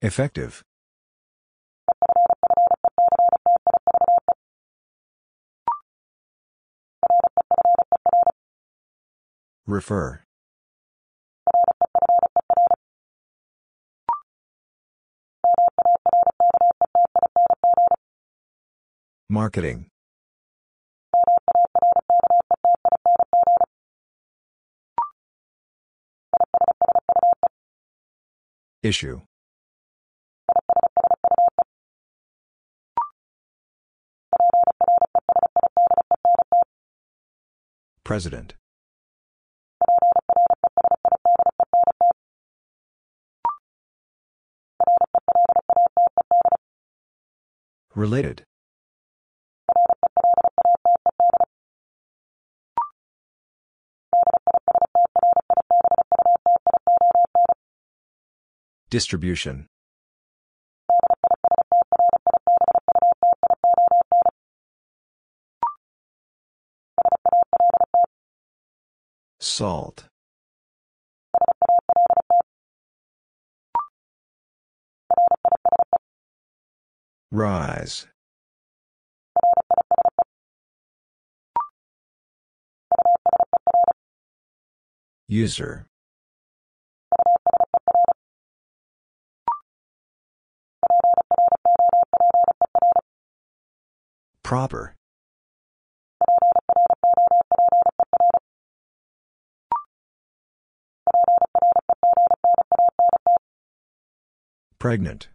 Effective. 0.02 0.64
Refer. 9.68 10.24
Marketing. 19.28 19.91
Issue. 28.84 29.22
President. 38.04 38.56
Related. 47.94 48.44
Distribution. 58.92 59.68
Salt. 69.40 70.10
Rise. 77.32 78.08
User. 85.30 85.88
Proper. 94.44 94.96
Pregnant. 104.78 105.30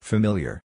Familiar. 0.00 0.62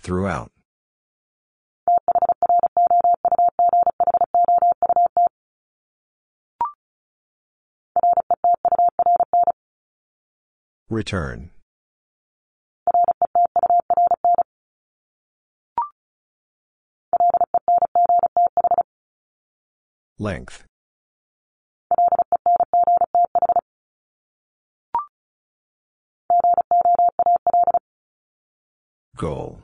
Throughout. 0.00 0.50
Return. 10.90 11.50
Length. 20.18 20.64
Goal. 29.16 29.62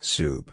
Soup. 0.00 0.50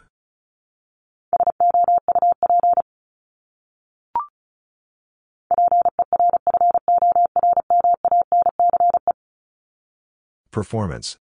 Performance. 10.52 11.18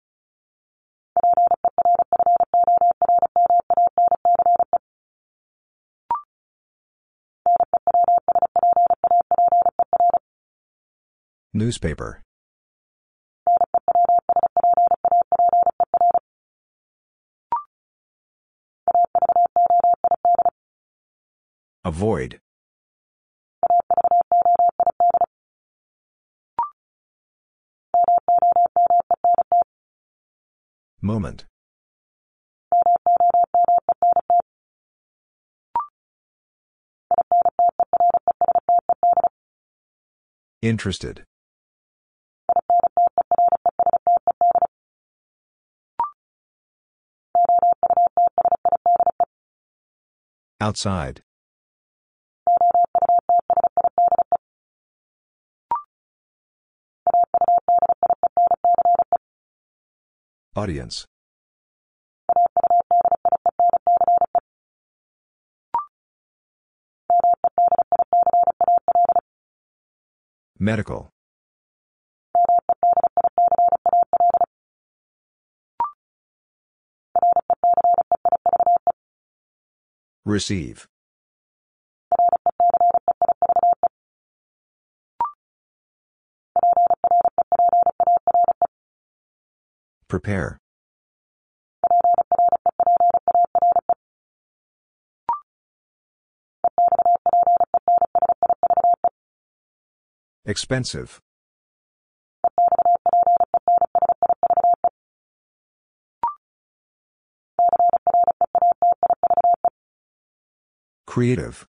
Newspaper. 11.56 12.24
Avoid. 21.86 22.40
Moment. 31.02 31.46
Interested. 40.64 41.26
Outside. 50.64 51.22
Audience. 60.56 61.06
Medical. 70.58 71.13
Receive. 80.26 80.88
Prepare. 90.08 90.58
Expensive. 100.46 101.20
Creative. 111.14 111.68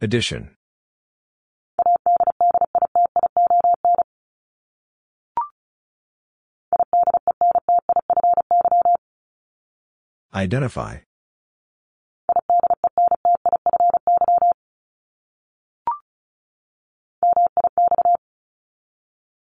Addition. 0.00 0.56
Identify. 10.32 11.00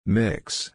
Mix. 0.08 0.72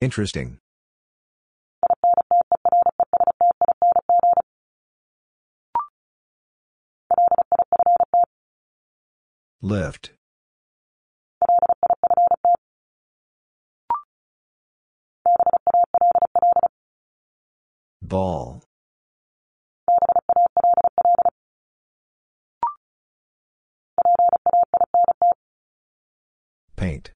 Interesting. 0.00 0.56
Lift. 9.60 10.12
Ball. 18.00 18.65
Paint. 26.86 27.10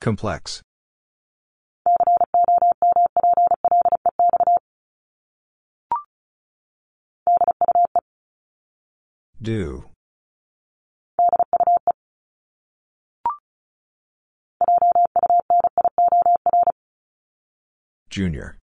Complex. 0.00 0.62
Do. 9.42 9.84
Junior. 18.08 18.61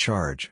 Charge. 0.00 0.50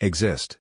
Exist. 0.00 0.58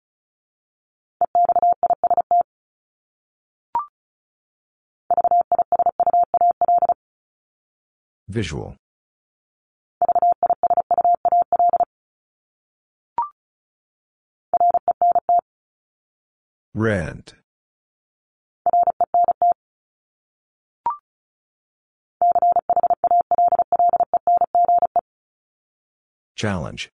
Visual. 8.27 8.75
Rent. 16.73 17.35
Challenge. 26.39 26.89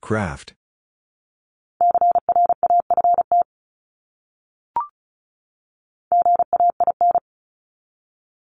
Craft. 0.00 0.54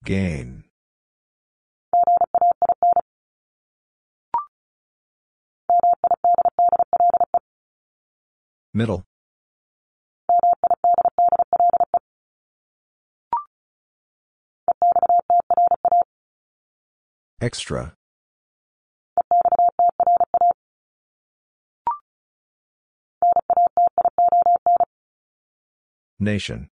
Gain. 0.04 0.64
Middle. 8.74 9.06
Extra. 17.44 17.92
Nation. 26.18 26.70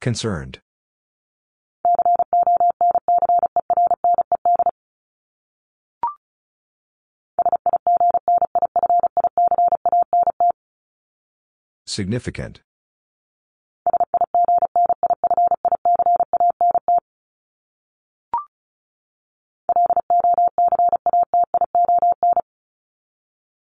Concerned. 0.00 0.63
Significant. 11.86 12.60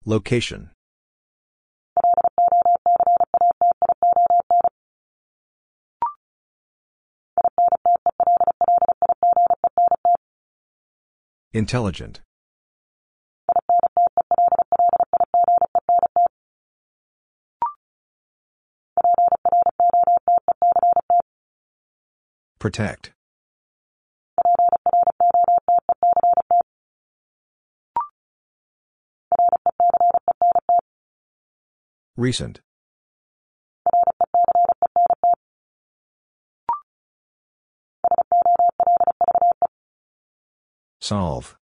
Location. 0.05 0.71
Intelligent. 11.53 12.21
Protect. 22.61 23.11
Recent. 32.15 32.61
Solve. 40.99 41.57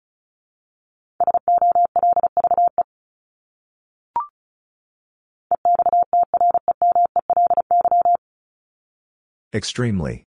Extremely. 9.53 10.28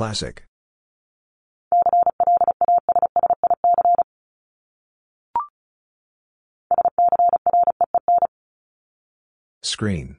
Classic. 0.00 0.44
Screen. 9.62 10.16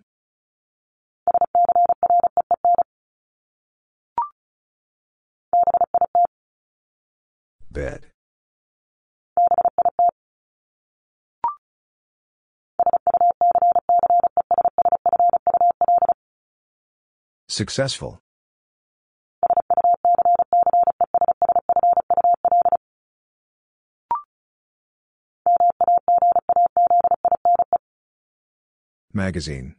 Bed. 7.71 8.05
Successful. 17.49 18.19
Magazine. 29.13 29.75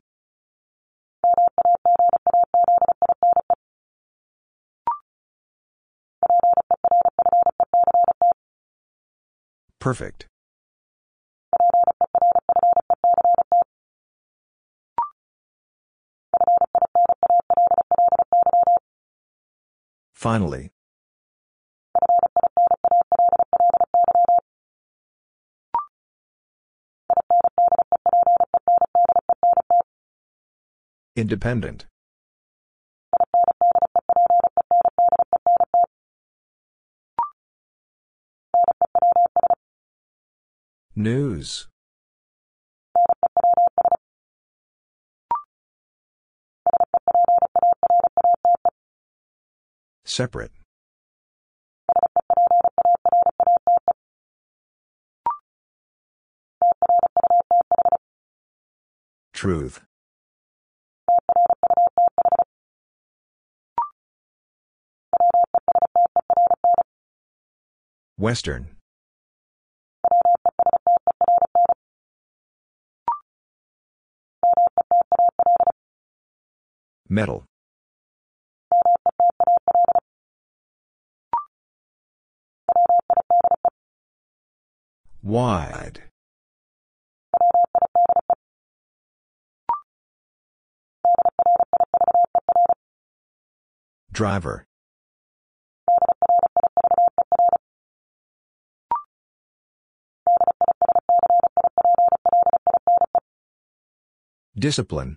Perfect. 9.80 10.26
Finally. 20.12 20.70
Independent. 31.14 31.84
News. 40.96 41.68
Separate. 50.04 50.52
Truth. 59.34 59.80
Western. 68.22 68.68
Metal. 77.08 77.44
Wide. 85.24 86.02
Driver. 94.12 94.64
Discipline. 104.58 105.16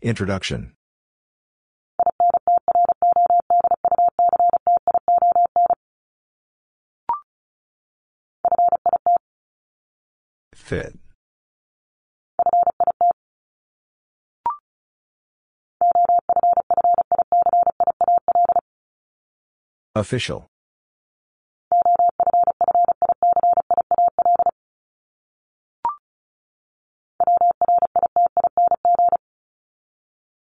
Introduction. 0.00 0.72
Fit. 10.54 10.96
Official. 19.96 20.46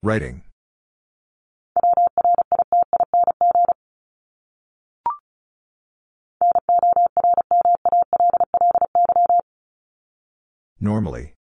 Writing. 0.02 0.42
Normally. 10.78 11.38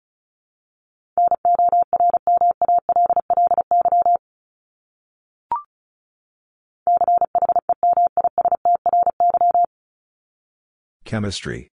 Chemistry 11.05 11.69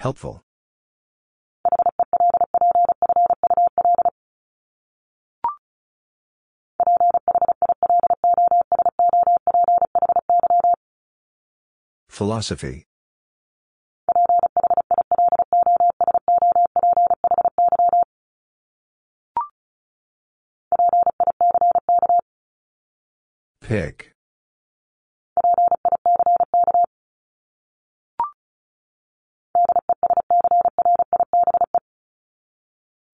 Helpful. 0.00 0.42
Philosophy. 12.08 12.89
Pick. 23.70 24.10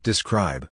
Describe. 0.03 0.71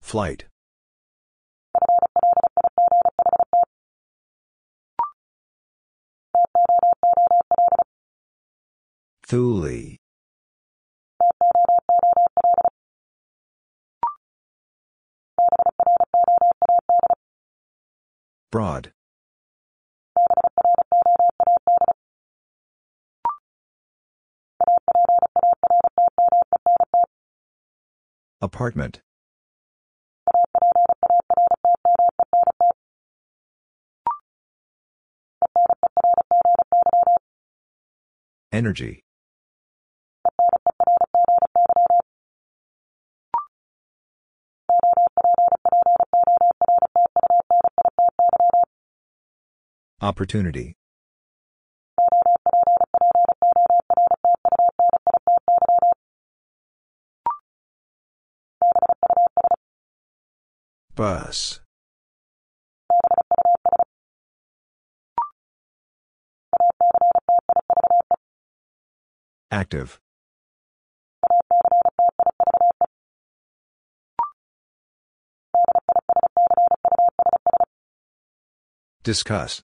Flight. 0.00 0.44
Tool. 9.26 9.98
Broad. 18.56 18.90
Apartment. 28.40 29.02
Energy. 38.52 39.05
Opportunity. 50.00 50.76
Bus. 60.94 61.60
Active. 69.50 69.98
Discuss. 79.02 79.62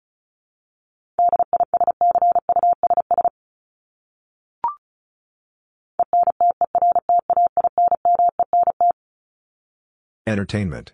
Entertainment. 10.30 10.92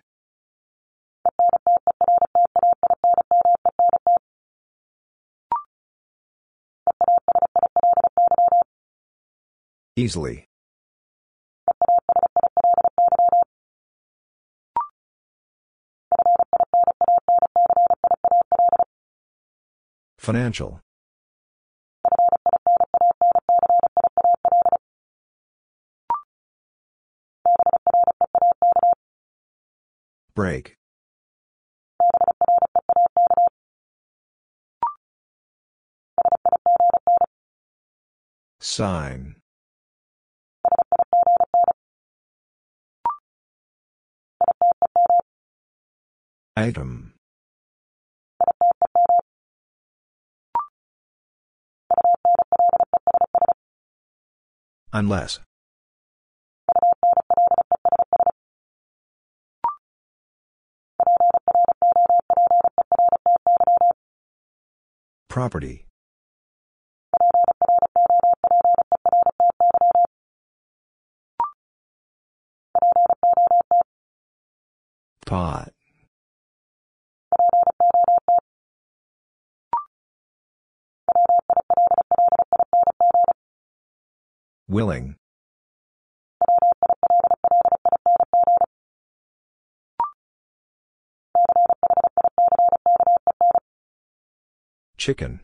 Easily. 9.95 10.47
Financial. 20.17 20.79
Break. 30.37 30.77
Sign. 38.59 39.37
Item. 46.55 47.15
Unless. 54.93 55.46
Property. 65.37 65.85
Pot. 75.27 75.73
Willing. 84.67 85.16
Chicken. 95.07 95.39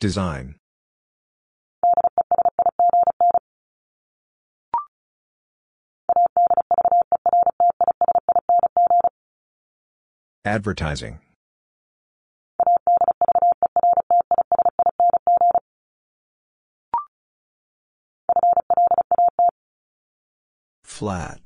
Design. 0.00 0.54
Advertising. 10.46 11.18
Flat. 20.98 21.38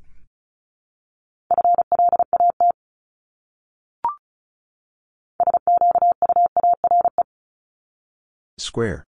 Square. 8.56 9.04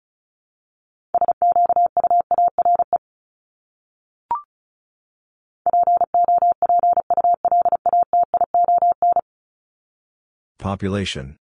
Population. 10.61 11.37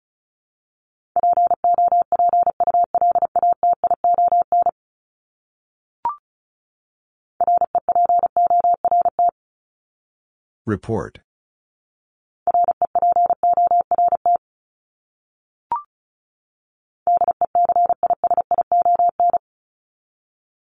Report. 10.65 11.19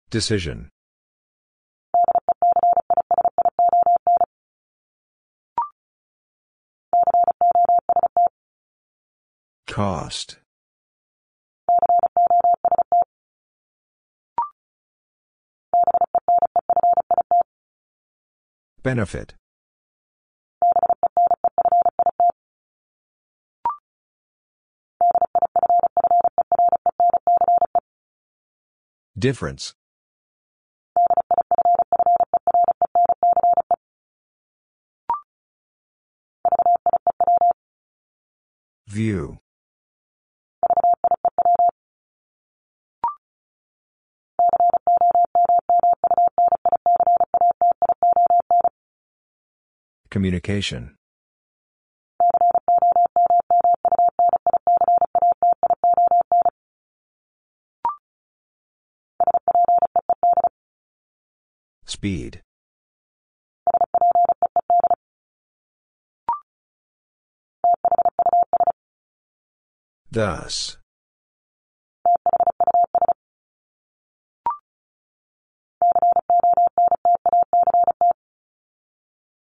Decision. 0.10 0.70
Cost. 9.68 10.38
Benefit. 18.82 19.39
Difference. 29.20 29.74
View. 38.88 39.40
Communication. 50.10 50.99
Speed. 62.00 62.42
Thus. 70.10 70.78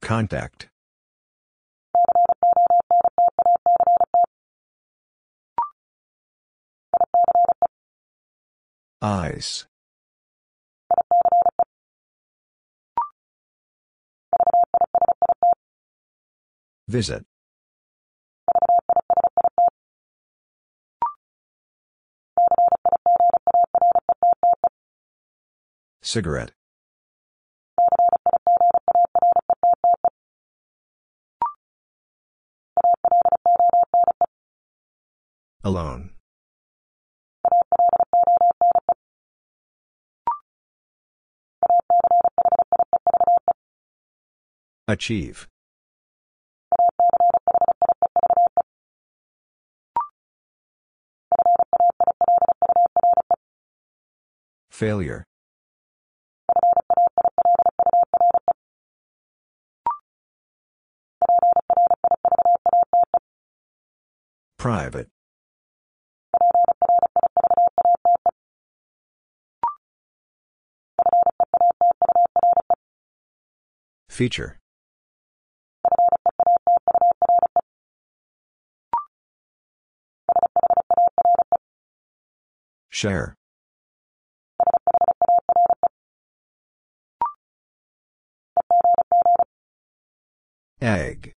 Contact. 0.03 0.69
Ice. 9.01 9.65
Visit. 16.87 17.25
Cigarette. 26.01 26.51
Alone. 35.63 36.11
Achieve. 44.87 45.47
Failure. 54.73 55.23
Private. 64.57 65.09
Feature. 74.09 74.59
Share. 82.89 83.35
Egg. 90.83 91.31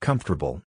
Comfortable. 0.00 0.62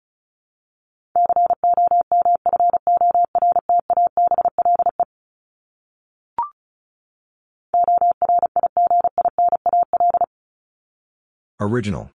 Original. 11.59 12.09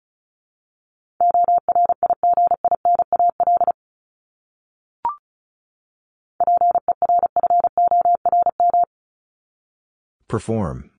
Perform. 10.29 10.91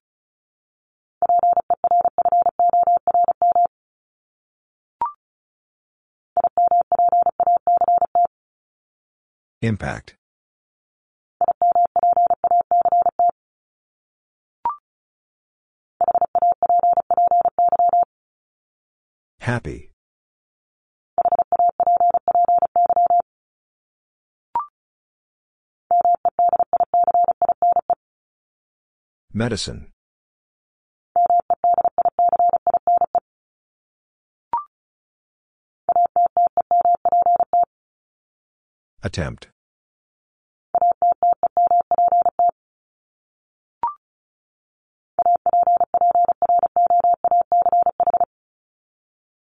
Impact. 9.60 10.16
Happy. 19.40 19.90
Medicine. 29.32 29.92
Attempt. 39.02 39.48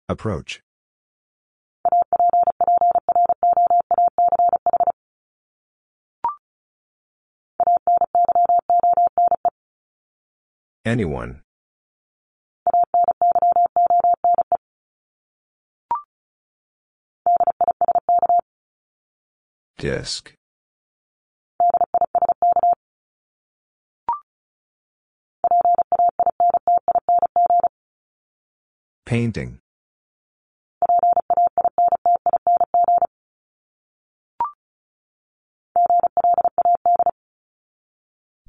Approach. 0.08 0.60
Anyone. 10.84 11.42
Disc. 19.78 20.32
Painting. 29.04 29.60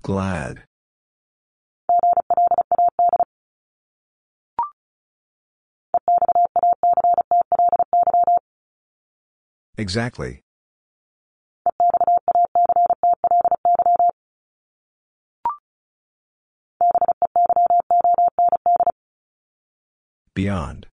Glad. 0.01 0.68
Exactly. 9.79 10.41
Beyond. 20.35 20.87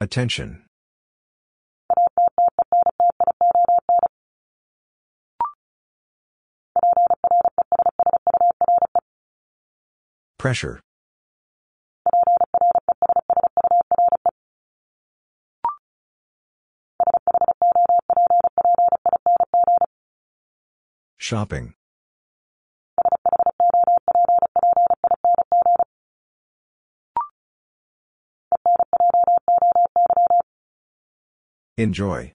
Attention. 0.00 0.64
Pressure. 10.44 10.78
Shopping. 21.16 21.72
Enjoy. 31.78 32.34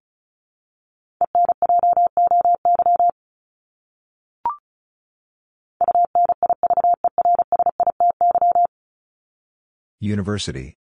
University. 9.99 10.77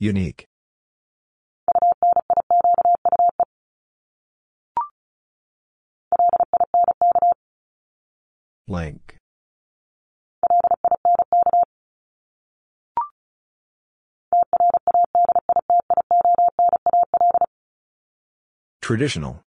Unique. 0.00 0.46
Link. 8.66 9.17
Traditional. 18.88 19.44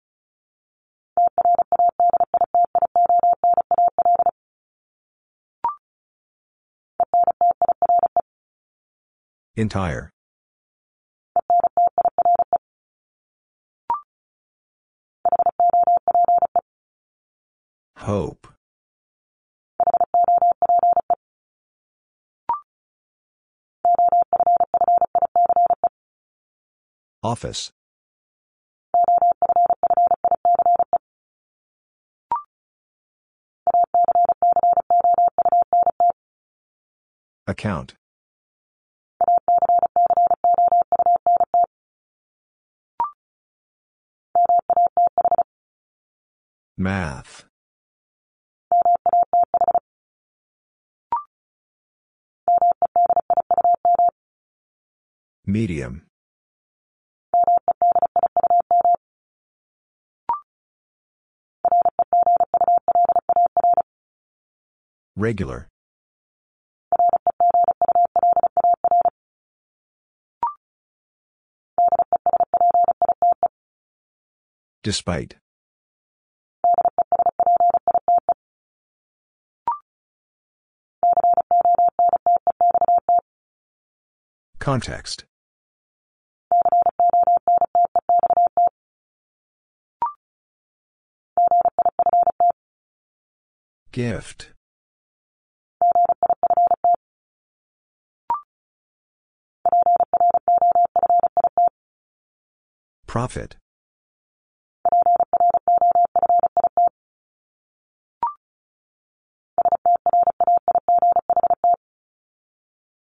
Entire. 9.54 10.10
Hope. 17.98 18.48
Office. 27.22 27.70
Account. 37.46 37.94
Math. 46.76 47.44
Medium. 55.46 56.07
Regular. 65.18 65.66
Despite. 74.84 75.34
Context. 84.60 85.24
Gift. 93.90 94.52
Profit. 103.06 103.56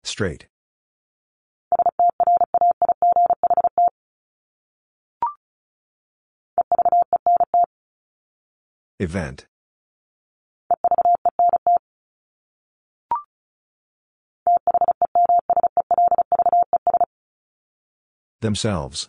Straight. 0.05 0.47
Event. 8.98 9.47
Themselves. 18.43 19.09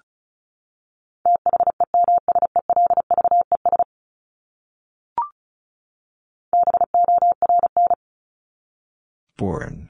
Born. 9.36 9.90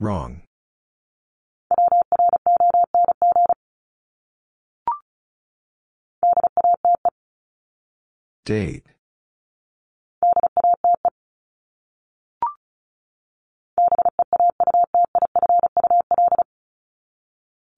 Wrong. 0.00 0.42
Date. 8.44 8.91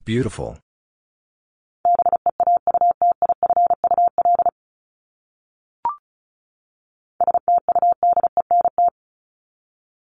Beautiful. 0.04 0.58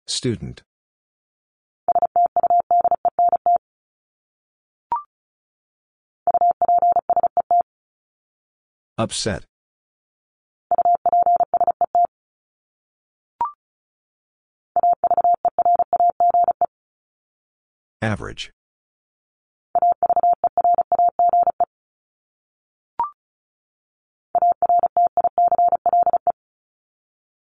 Student. 0.09 0.63
Upset. 8.99 9.45
Average. 18.03 18.51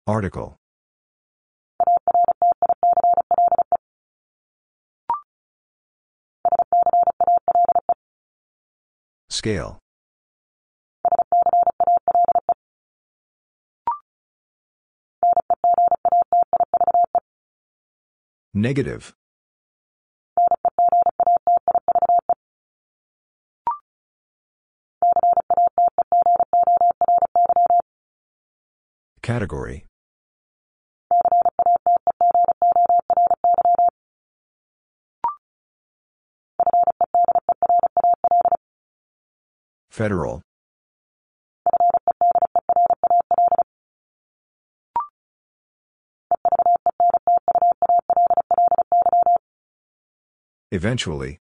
Article. 0.07 0.55
Scale. 9.29 9.79
Negative. 18.53 19.13
Category. 29.21 29.83
Federal. 39.97 40.43
Eventually. 50.71 51.39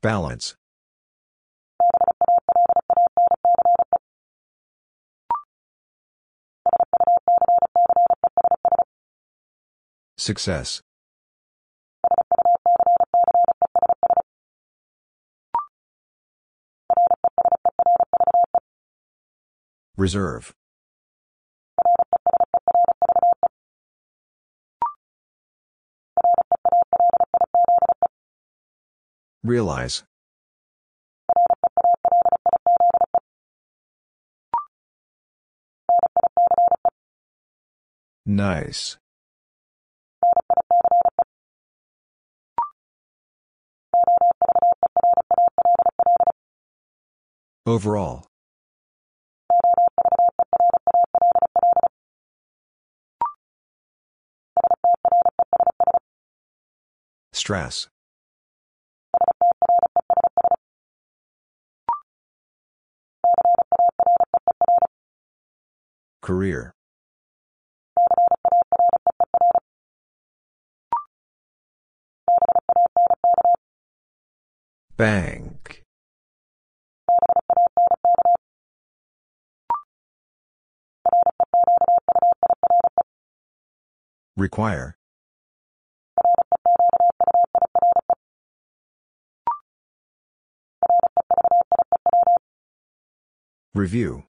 Balance. 0.00 0.54
Success. 10.18 10.80
Reserve. 19.96 20.54
Realize. 29.42 30.02
Nice. 38.26 38.98
Overall. 47.66 48.24
Stress. 57.32 57.88
Career. 66.22 66.75
Bank. 74.96 75.82
Require. 84.38 84.96
Review. 93.74 94.24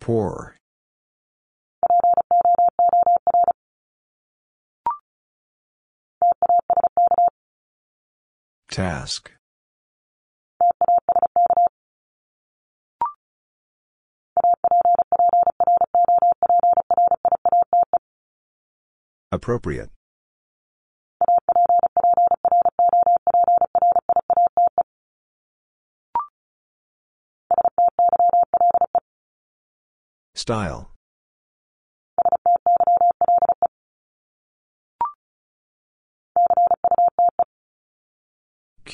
Poor. 0.00 0.56
Task. 8.70 9.30
Appropriate. 19.30 19.90
Style. 30.34 30.93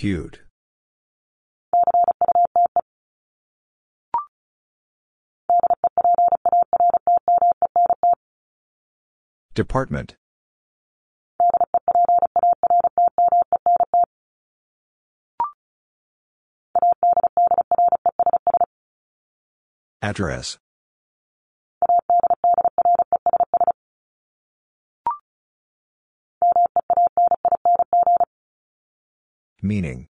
Cute. 0.01 0.41
Department. 9.53 10.17
Address. 20.01 20.57
Meaning. 29.63 30.09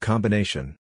Combination. 0.00 0.76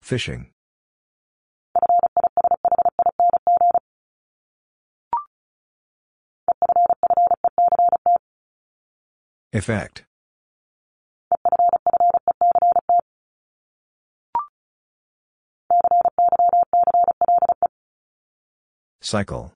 Fishing. 0.00 0.50
Effect. 9.54 10.04
Cycle. 19.02 19.52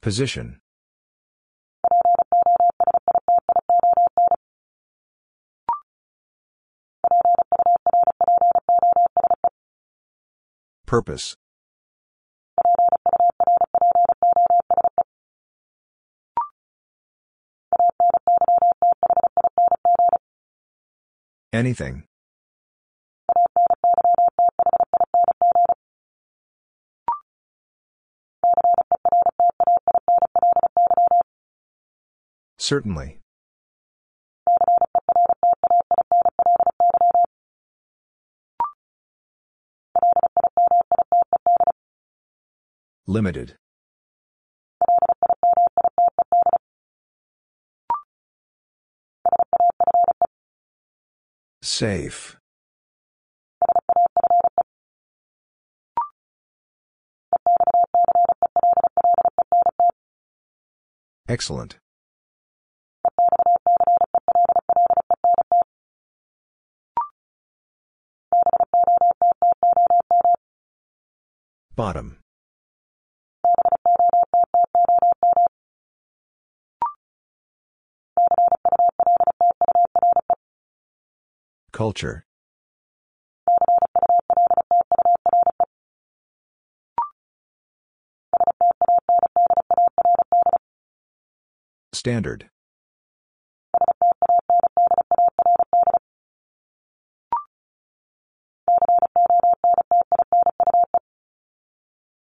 Position. 0.00 0.60
Purpose. 10.92 11.36
Anything. 21.50 22.04
Certainly. 32.58 33.21
Limited. 43.06 43.56
Safe. 51.62 52.36
Excellent. 61.28 61.78
Bottom. 71.74 72.21
Culture. 81.72 82.26
Standard. 91.94 92.50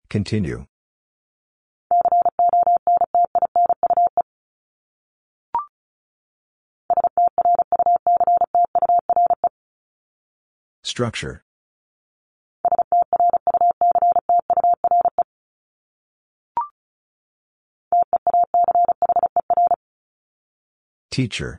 Continue. 0.09 0.67
Structure. 10.85 11.43
Teacher. 21.11 21.59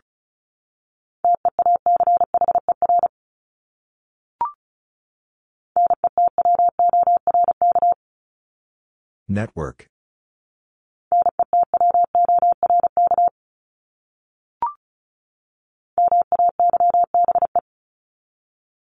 Network. 9.28 9.90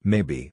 Maybe. 0.05 0.51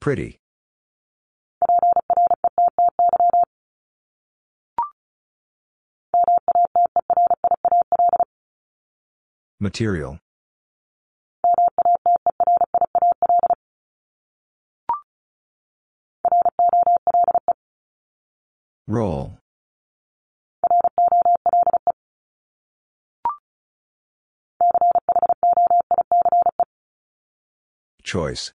Pretty. 0.00 0.38
Material. 9.60 10.18
Roll. 18.88 19.41
Choice. 28.12 28.52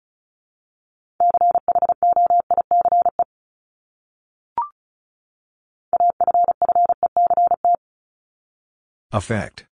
Effect. 9.11 9.65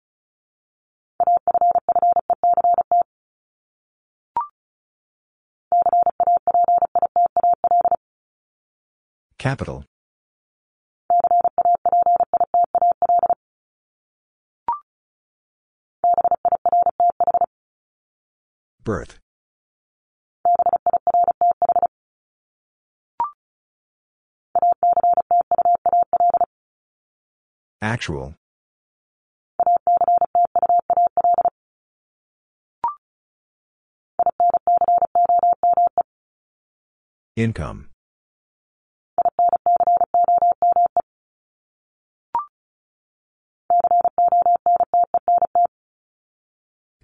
Capital. 9.38 9.86
Birth. 18.84 19.20
Actual. 27.86 28.34
Income. 37.36 37.90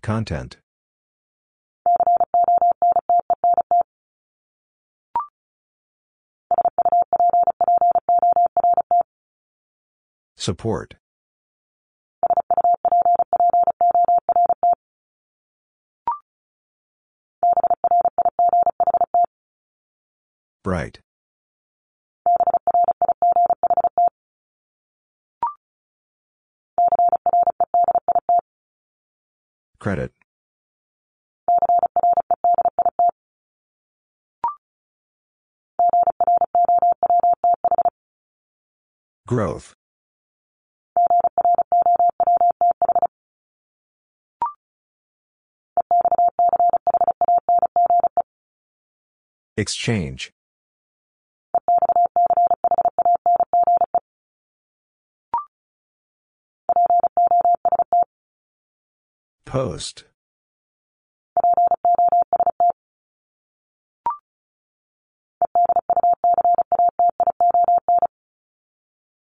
Content. 0.02 0.58
Support. 10.42 10.96
Bright. 20.64 21.02
Credit. 29.78 30.12
Growth. 39.28 39.76
Exchange. 49.58 50.32
Post. 59.46 60.06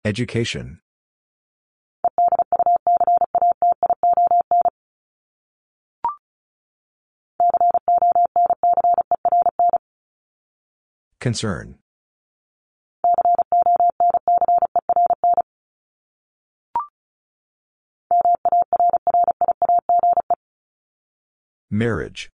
Education. 0.06 0.80
Concern. 11.24 11.78
Marriage. 21.72 22.30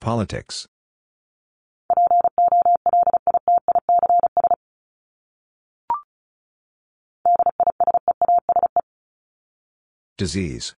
Politics. 0.00 0.66
Disease. 10.22 10.76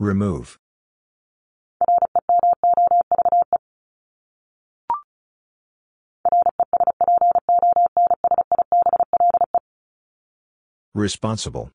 Remove. 0.00 0.56
Responsible. 10.94 11.70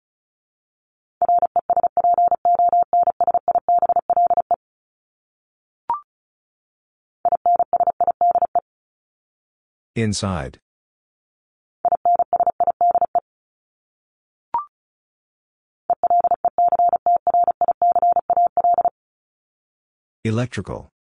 Inside. 9.95 10.59
Electrical. 20.23 20.92